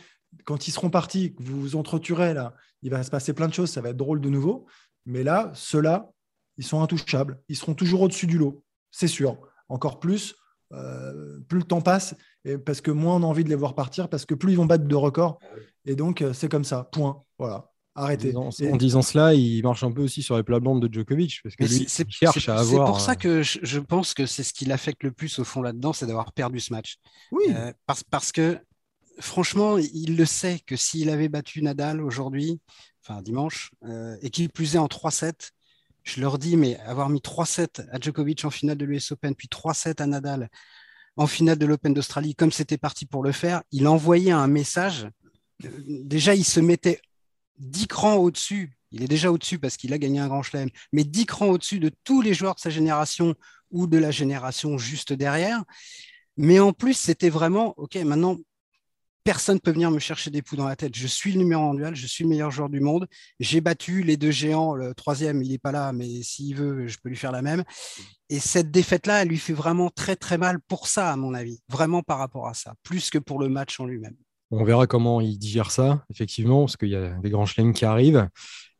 [0.45, 3.55] Quand ils seront partis, que vous vous entretuerez là, il va se passer plein de
[3.55, 4.67] choses, ça va être drôle de nouveau.
[5.07, 6.11] Mais là, ceux-là,
[6.59, 7.41] ils sont intouchables.
[7.49, 9.39] Ils seront toujours au-dessus du lot, c'est sûr.
[9.69, 10.35] Encore plus,
[10.73, 13.74] euh, plus le temps passe, et parce que moins on a envie de les voir
[13.74, 15.39] partir, parce que plus ils vont battre de records.
[15.84, 17.22] Et donc, euh, c'est comme ça, point.
[17.39, 17.70] Voilà.
[17.95, 18.36] Arrêtez.
[18.36, 21.66] En disant, cela, il marche un peu aussi sur les plates-bandes de Djokovic, parce que
[21.66, 22.86] c'est, cherche à avoir.
[22.86, 25.45] C'est pour ça euh, que je, pense que c'est ce qui l'affecte le plus au
[25.45, 26.99] fond là-dedans, c'est d'avoir perdu ce match.
[27.32, 27.47] Oui.
[27.86, 28.59] parce, parce que
[29.18, 32.61] franchement, il le sait que s'il avait battu Nadal aujourd'hui,
[33.03, 33.72] enfin dimanche,
[34.22, 35.51] et qu'il plus est en 3-7,
[36.05, 39.49] je leur dis, mais avoir mis 3-7 à Djokovic en finale de l'US Open, puis
[39.51, 40.49] 3-7 à Nadal
[41.19, 45.09] en finale de l'Open d'Australie, comme c'était parti pour le faire, il envoyait un message.
[45.61, 47.01] Déjà, il se mettait
[47.59, 48.79] 10 crans au-dessus.
[48.93, 51.81] Il est déjà au-dessus parce qu'il a gagné un grand chelem, mais 10 crans au-dessus
[51.81, 53.35] de tous les joueurs de sa génération
[53.73, 55.64] ou de la génération juste derrière.
[56.37, 58.39] Mais en plus, c'était vraiment, OK, maintenant,
[59.29, 60.97] personne ne peut venir me chercher des poux dans la tête.
[60.97, 63.07] Je suis le numéro mondial, je suis le meilleur joueur du monde.
[63.41, 64.74] J'ai battu les deux géants.
[64.74, 67.62] Le troisième, il n'est pas là, mais s'il veut, je peux lui faire la même.
[68.31, 71.61] Et cette défaite-là, elle lui fait vraiment très très mal pour ça, à mon avis.
[71.68, 74.16] Vraiment par rapport à ça, plus que pour le match en lui-même.
[74.51, 77.85] On verra comment il digère ça, effectivement, parce qu'il y a des grands chelems qui
[77.85, 78.31] arrivent.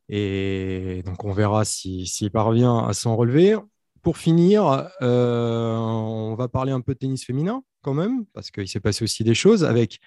[0.07, 3.55] Et donc, on verra s'il parvient à s'en relever.
[4.01, 8.67] Pour finir, euh, on va parler un peu de tennis féminin quand même, parce qu'il
[8.67, 9.99] s'est passé aussi des choses avec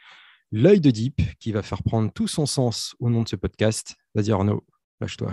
[0.52, 3.96] l'œil de Deep qui va faire prendre tout son sens au nom de ce podcast.
[4.14, 4.62] Vas-y Arnaud,
[5.00, 5.32] lâche-toi.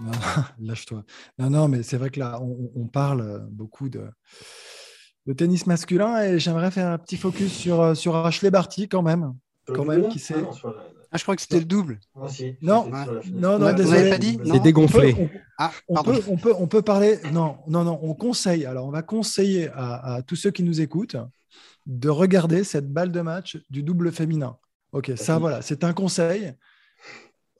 [0.58, 1.04] lâche-toi.
[1.38, 4.08] Non, non, mais c'est vrai que là, on, parle beaucoup de,
[5.26, 9.34] de, tennis masculin et j'aimerais faire un petit focus sur, sur Ashley Barty quand même.
[9.66, 10.38] Quand même qui ah,
[11.10, 12.00] ah, je crois que c'était le double.
[12.60, 12.90] non,
[13.32, 14.10] non, non, désolé.
[14.10, 15.14] Pas dit c'est dégonflé.
[15.16, 17.18] On peut, ah, on, peut, on, peut, on, peut, parler.
[17.32, 17.98] Non, non, non.
[18.02, 18.66] On conseille.
[18.66, 21.16] Alors, on va conseiller à, tous ceux qui nous écoutent
[21.86, 24.58] de regarder cette balle de match du double féminin.
[24.92, 26.52] Ok, ça, voilà, c'est un conseil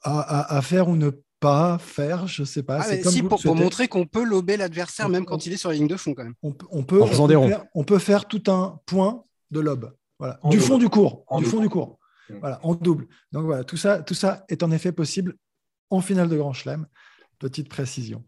[0.03, 2.83] à, faire ou ne pas faire, je sais pas.
[2.83, 5.77] c'est comme si, pour, montrer qu'on peut lober l'adversaire même quand il est sur la
[5.77, 6.35] ligne de fond, quand même.
[6.43, 9.95] On, peut, on peut, faire, on peut faire tout un point de lob.
[10.19, 10.39] Voilà.
[10.45, 11.25] Du fond du cours.
[11.39, 11.99] du fond du cours.
[12.41, 13.07] Voilà, en double.
[13.33, 15.37] Donc voilà, tout ça, tout ça est en effet possible
[15.91, 16.87] en finale de Grand Chelem.
[17.39, 18.25] Petite précision.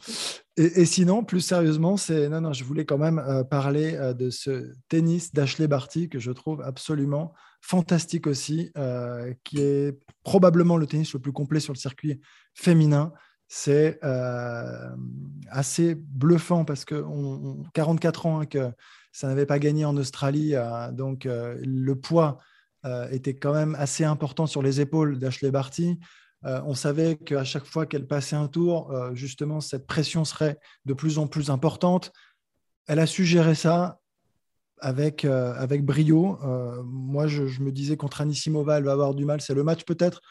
[0.56, 4.30] Et, sinon, plus sérieusement, c'est non, non, je voulais quand même euh, parler euh, de
[4.30, 10.86] ce tennis d'Ashley Barty que je trouve absolument fantastique aussi, euh, qui est probablement le
[10.86, 12.20] tennis le plus complet sur le circuit
[12.54, 13.12] féminin.
[13.48, 13.98] C'est
[15.50, 18.70] assez bluffant parce que on, 44 ans hein, que
[19.10, 20.54] ça n'avait pas gagné en Australie,
[20.92, 22.38] donc le poids
[23.10, 25.98] était quand même assez important sur les épaules d'Ashley Barty.
[26.46, 30.58] Euh, on savait qu'à chaque fois qu'elle passait un tour, euh, justement, cette pression serait
[30.86, 32.12] de plus en plus importante.
[32.86, 33.98] Elle a su gérer ça
[34.82, 36.38] avec, avec brio.
[36.84, 39.42] moi, je, me disais contre Anisimova, elle va avoir du mal.
[39.42, 40.22] C'est le match peut-être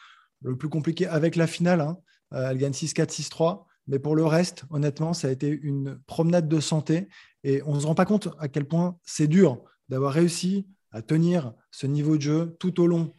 [0.41, 1.82] le plus compliqué avec la finale.
[1.82, 1.97] Hein.
[2.32, 3.66] elle gagne 6-4, 6-3.
[3.88, 7.10] Mais pour le reste, honnêtement, ça a été une promenade de santé.
[7.43, 11.02] Et on ne se rend pas compte à quel point c'est dur d'avoir réussi à
[11.02, 13.14] tenir ce niveau de jeu tout au long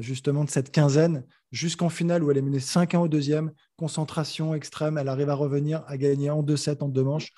[0.00, 4.98] justement de cette quinzaine jusqu'en finale où elle est menée 5-1 au deuxième, concentration extrême,
[4.98, 7.32] elle arrive à revenir, à gagner en 2-7 en deux manches,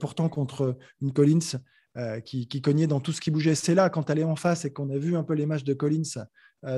[0.00, 1.60] pourtant contre une Collins
[2.24, 3.54] qui, qui, cognait dans tout ce qui bougeait.
[3.54, 5.62] C'est là, quand elle est en face et qu'on a vu un peu les matchs
[5.62, 6.26] de Collins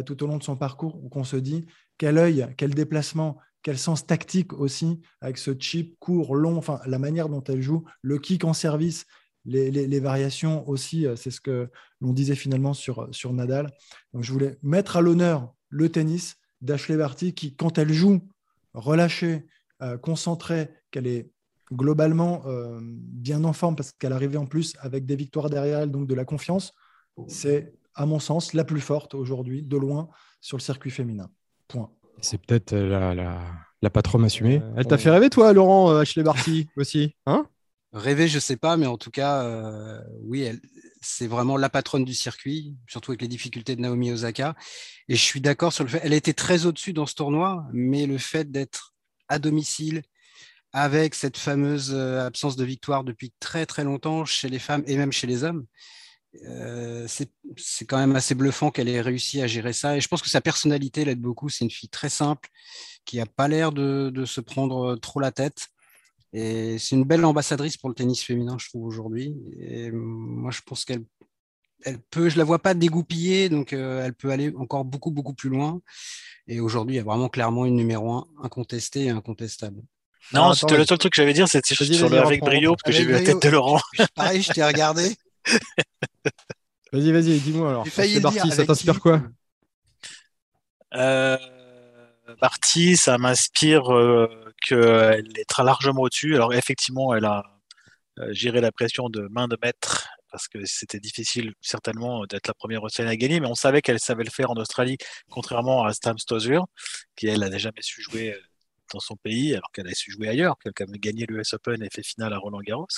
[0.05, 1.65] tout au long de son parcours, qu'on se dit
[1.97, 7.29] quel œil, quel déplacement, quel sens tactique aussi, avec ce chip court, long, la manière
[7.29, 9.07] dont elle joue, le kick en service,
[9.45, 11.71] les, variations aussi, euh, c'est ce que
[12.01, 13.71] l'on disait finalement sur, sur Nadal.
[14.13, 18.27] Donc je voulais mettre à l'honneur le tennis d'Ashley Barty qui, quand elle joue,
[18.73, 19.47] relâchée,
[19.83, 21.31] euh, concentrée, qu'elle est
[21.73, 25.91] globalement euh, bien en forme parce qu'elle arrivait en plus avec des victoires derrière elle,
[25.91, 26.73] donc de la confiance,
[27.29, 30.09] c'est à mon sens la plus forte aujourd'hui, de loin,
[30.41, 31.31] sur le circuit féminin.
[31.69, 31.91] Point.
[32.21, 33.41] C'est peut-être euh, la,
[33.81, 34.61] la, patronne assumée.
[34.63, 37.47] Euh, Elle t'a fait rêver, toi, Laurent euh, Ashley Barty aussi hein?
[37.95, 39.49] Rêver, je sais pas, mais en tout cas,
[40.23, 40.49] oui,
[41.01, 44.55] c'est vraiment la patronne du circuit, surtout avec les difficultés de Naomi Osaka.
[45.09, 48.07] Et je suis d'accord sur le fait, elle était très au-dessus dans ce tournoi, mais
[48.07, 48.95] le fait d'être
[49.29, 50.03] à domicile,
[50.73, 55.13] avec cette fameuse absence de victoire depuis très très longtemps chez les femmes et même
[55.13, 55.65] chez les hommes,
[56.47, 59.97] euh, c'est quand même assez bluffant qu'elle ait réussi à gérer ça.
[59.97, 61.49] Et je pense que sa personnalité l'aide beaucoup.
[61.49, 62.49] C'est une fille très simple,
[63.05, 65.69] qui n'a pas l'air de, se prendre trop la tête.
[66.37, 69.37] Et c'est une belle ambassadrice pour le tennis féminin, je trouve, aujourd'hui.
[69.61, 71.05] Et moi, je pense qu'elle
[71.85, 75.35] elle peut, je la vois pas dégoupiller, donc euh, elle peut aller encore beaucoup, beaucoup
[75.35, 75.81] plus loin.
[76.49, 79.81] Et aujourd'hui, il y a vraiment clairement une numéro un incontestée et incontestable.
[80.33, 82.93] Non, c'était le seul truc que j'allais dire, c'était sur le avec brio, parce que
[82.93, 83.81] j'ai vu la tête de Laurent.
[84.15, 85.15] Pareil, je t'ai regardé.
[86.93, 87.87] vas-y, vas-y, dis-moi alors.
[87.93, 89.23] C'est parti, ça t'inspire quoi?
[90.95, 91.37] Euh,
[92.41, 94.29] Barty, ça m'inspire euh,
[94.63, 96.35] qu'elle est très largement au-dessus.
[96.35, 97.45] Alors effectivement, elle a
[98.19, 102.55] euh, géré la pression de main de maître parce que c'était difficile certainement d'être la
[102.55, 104.99] première Australienne à gagner, mais on savait qu'elle savait le faire en Australie,
[105.31, 106.67] contrairement à Stam Stosur,
[107.15, 108.37] qui elle n'a jamais su jouer
[108.93, 111.89] dans son pays, alors qu'elle a su jouer ailleurs, qu'elle a gagné l'US Open et
[111.89, 112.89] fait finale à Roland Garros.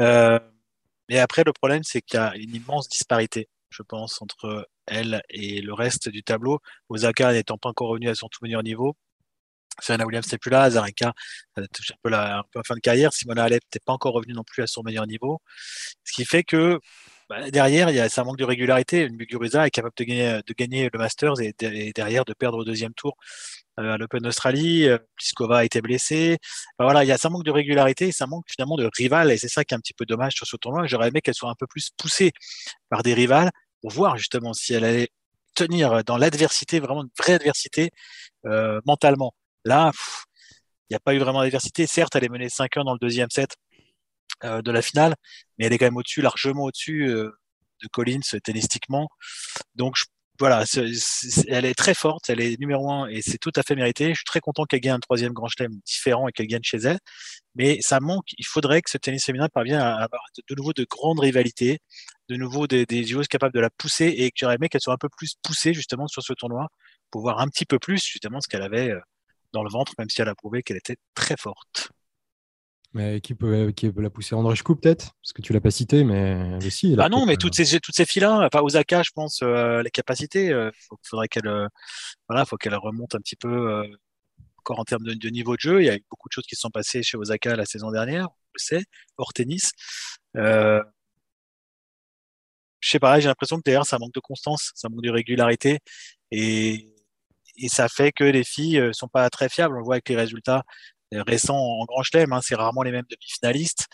[0.00, 0.38] Euh,
[1.08, 5.22] mais après, le problème, c'est qu'il y a une immense disparité, je pense, entre elle
[5.30, 6.60] et le reste du tableau.
[6.88, 8.96] Osaka n'étant pas encore revenu à son tout meilleur niveau.
[9.80, 11.12] Serena Williams n'est plus là, Zarenka
[11.56, 13.92] a touché un peu, la, un peu en fin de carrière, Simona Alep n'est pas
[13.92, 15.40] encore revenu non plus à son meilleur niveau.
[16.04, 16.80] Ce qui fait que
[17.28, 19.02] bah, derrière, il y a ça manque de régularité.
[19.02, 21.54] Une Muguruza est capable de gagner, de gagner le Masters et,
[21.94, 23.16] derrière de perdre au deuxième tour
[23.78, 24.88] euh, à l'Open d'Australie.
[24.88, 26.38] Euh, Pliskova a été blessée.
[26.78, 29.36] Voilà, il y a ça manque de régularité et ça manque finalement de rival et
[29.36, 30.86] c'est ça qui est un petit peu dommage sur ce tournoi.
[30.86, 32.32] J'aurais aimé qu'elle soit un peu plus poussée
[32.88, 33.50] par des rivales
[33.82, 35.08] pour voir justement si elle allait
[35.54, 37.90] tenir dans l'adversité, vraiment une vraie adversité
[38.46, 39.34] euh, mentalement.
[39.68, 39.92] Là,
[40.88, 41.86] il n'y a pas eu vraiment d'adversité.
[41.86, 43.54] Certes, elle est menée 5-1 dans le deuxième set
[44.44, 45.14] euh, de la finale,
[45.58, 47.30] mais elle est quand même au-dessus, largement au-dessus euh,
[47.82, 49.08] de Collins tennistiquement.
[49.74, 49.96] Donc
[50.38, 50.64] voilà,
[51.48, 54.10] elle est très forte, elle est numéro un et c'est tout à fait mérité.
[54.10, 56.78] Je suis très content qu'elle gagne un troisième grand chelem différent et qu'elle gagne chez
[56.78, 56.98] elle.
[57.56, 60.86] Mais ça manque, il faudrait que ce tennis féminin parvienne à avoir de nouveau de
[60.88, 61.80] grandes rivalités,
[62.30, 64.94] de nouveau des, des joueuses capables de la pousser et que j'aurais aimé qu'elle soit
[64.94, 66.68] un peu plus poussée justement sur ce tournoi
[67.10, 69.00] pour voir un petit peu plus justement ce qu'elle avait euh,
[69.52, 71.90] dans le ventre, même si elle a prouvé qu'elle était très forte.
[72.94, 74.34] Mais qui peut, qui peut la pousser?
[74.34, 75.12] Andrejkou peut-être?
[75.22, 76.96] Parce que tu l'as pas cité, mais aussi.
[76.98, 80.46] Ah non, mais toutes ces, toutes ces filles-là, enfin Osaka, je pense, euh, les capacités,
[80.46, 80.70] il euh,
[81.02, 81.68] faudrait qu'elle euh,
[82.28, 83.84] voilà, faut qu'elle remonte un petit peu
[84.58, 85.82] encore en termes de, niveau de jeu.
[85.82, 87.90] Il y a eu beaucoup de choses qui se sont passées chez Osaka la saison
[87.90, 88.84] dernière, on le sait,
[89.18, 89.72] hors tennis.
[90.34, 90.82] je
[92.80, 95.80] sais pas, j'ai l'impression que d'ailleurs ça manque de constance, ça manque de régularité
[96.30, 96.94] et,
[97.58, 99.78] et ça fait que les filles sont pas très fiables.
[99.78, 100.64] On voit avec les résultats
[101.12, 103.86] récents en Grand Chelem, hein, c'est rarement les mêmes demi-finalistes.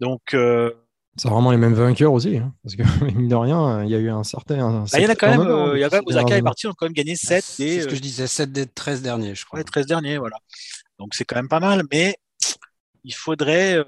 [0.00, 0.72] Donc, euh,
[1.16, 3.98] c'est rarement les mêmes vainqueurs aussi, hein, parce que mine de rien, il y a
[3.98, 4.84] eu un certain.
[4.84, 6.70] Bah, il y en a quand même, euh, il y a Osaka est parti, on
[6.70, 9.44] a quand même gagné 7 C'est ce que je disais, 7 des 13 derniers, je
[9.44, 9.58] crois.
[9.58, 10.36] Ouais, 13 derniers, voilà.
[10.98, 12.16] Donc c'est quand même pas mal, mais
[13.04, 13.84] il faudrait euh,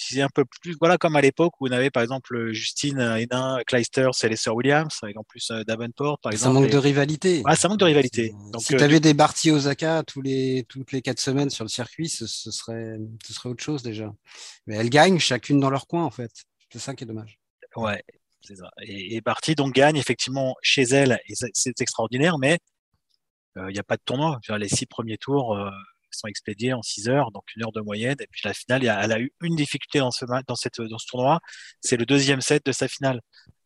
[0.00, 3.58] c'est un peu plus, voilà, comme à l'époque où on avait par exemple Justine Hénin,
[3.66, 6.54] Clijsters et les sœurs Williams, avec en plus euh, Davenport, par exemple.
[6.54, 7.42] Ça manque de rivalité.
[7.44, 8.32] Ah, ça manque de rivalité.
[8.52, 11.68] Donc, si tu avais des Barty Osaka tous les, toutes les quatre semaines sur le
[11.68, 12.96] circuit, ce, serait,
[13.26, 14.12] ce serait autre chose déjà.
[14.66, 16.30] Mais elles gagnent chacune dans leur coin, en fait.
[16.72, 17.38] C'est ça qui est dommage.
[17.74, 18.02] Ouais,
[18.42, 18.70] c'est ça.
[18.82, 22.58] Et, et Barty donc gagne effectivement chez elle, et c'est extraordinaire, mais
[23.56, 24.38] euh, il n'y a pas de tournoi.
[24.58, 25.70] Les six premiers tours, euh,
[26.12, 28.16] sont expédiés en 6 heures, donc une heure de moyenne.
[28.20, 31.06] Et puis la finale, elle a eu une difficulté dans ce, dans cette, dans ce
[31.06, 31.40] tournoi,
[31.80, 33.20] c'est le deuxième set de sa finale,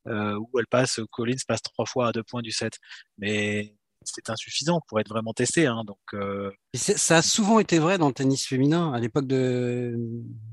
[0.09, 2.79] euh, où elle passe, Collins passe trois fois à deux points du set.
[3.19, 3.75] Mais
[4.05, 5.67] c'est insuffisant pour être vraiment testé.
[5.67, 6.51] Hein, donc, euh...
[6.75, 8.93] ça a souvent été vrai dans le tennis féminin.
[8.93, 9.95] À l'époque de,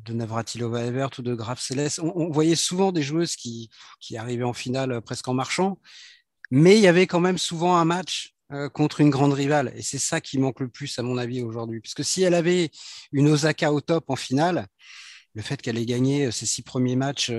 [0.05, 3.69] de Navratilova Evert ou de Graf Céleste, on, on, voyait souvent des joueuses qui,
[3.99, 5.79] qui arrivaient en finale presque en marchant
[6.51, 8.38] Mais il y avait quand même souvent un match euh,
[8.73, 9.71] contre une grande rivale.
[9.75, 11.81] Et c'est ça qui manque le plus, à mon avis, aujourd'hui.
[11.81, 12.71] Puisque si elle avait
[13.11, 14.67] une Osaka au top en finale,
[15.35, 17.31] le fait qu'elle ait gagné ses six premiers matchs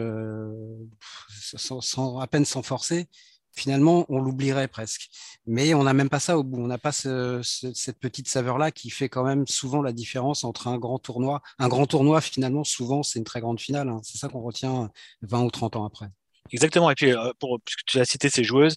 [1.56, 3.08] sans, à peine sans forcer,
[3.52, 5.08] finalement, on l'oublierait presque.
[5.46, 6.60] Mais on n'a même pas ça au bout.
[6.60, 10.78] On n'a pas cette petite saveur-là qui fait quand même souvent la différence entre un
[10.78, 11.42] grand tournoi.
[11.58, 13.88] Un grand tournoi, finalement, souvent, c'est une très grande finale.
[13.88, 14.00] Hein.
[14.02, 14.90] C'est ça qu'on retient
[15.22, 16.06] 20 ou 30 ans après.
[16.52, 16.90] Exactement.
[16.90, 18.76] Et puis, euh, pour, puisque tu as cité ces joueuses,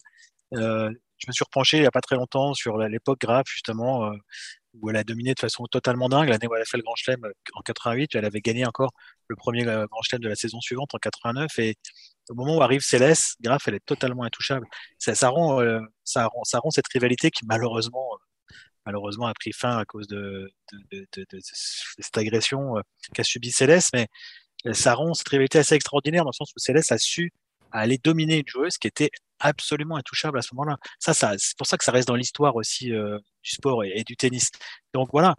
[0.55, 0.89] euh,
[1.23, 4.15] je me suis repenché il n'y a pas très longtemps sur l'époque Graf, justement, euh,
[4.73, 6.29] où elle a dominé de façon totalement dingue.
[6.29, 7.21] L'année où elle a fait le Grand Chelem
[7.53, 8.91] en 88, elle avait gagné encore
[9.27, 11.59] le premier Grand Chelem de la saison suivante en 89.
[11.59, 11.75] Et
[12.29, 14.67] au moment où arrive Céleste, Graf, elle est totalement intouchable.
[14.97, 18.55] Ça, rend, euh, ça, rend, ça rend cette rivalité qui malheureusement, euh,
[18.85, 20.51] malheureusement a pris fin à cause de,
[20.91, 21.07] de,
[21.99, 22.81] cette agression euh,
[23.13, 24.07] qu'a subi Céleste, mais
[24.73, 27.31] ça rend cette rivalité assez extraordinaire dans le sens où Céleste a su
[27.79, 30.77] aller dominer une joueuse qui était absolument intouchable à ce moment-là.
[30.99, 34.49] Ça, c'est pour ça que ça reste dans l'histoire aussi du sport et, du tennis.
[34.93, 35.35] Donc voilà,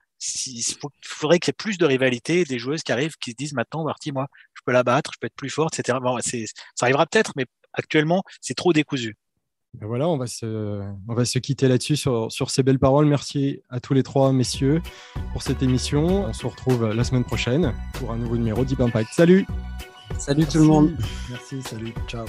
[0.47, 0.63] il
[1.03, 3.85] faudrait qu'il y ait plus de rivalité, des joueuses qui arrivent, qui se disent maintenant,
[3.85, 5.99] Marty, moi, je peux la battre, je peux être plus forte, etc.
[6.75, 9.17] Ça arrivera peut-être, mais actuellement, c'est trop décousu.
[9.75, 13.07] Ben voilà, on va se, on va se quitter là-dessus sur, sur, ces belles paroles.
[13.07, 14.81] Merci à tous les trois messieurs
[15.33, 16.27] pour cette émission.
[16.27, 19.09] On se retrouve la semaine prochaine pour un nouveau numéro Deep Impact.
[19.13, 19.47] Salut
[20.19, 20.97] Salut tout le monde.
[21.31, 22.27] Merci, salut, ciao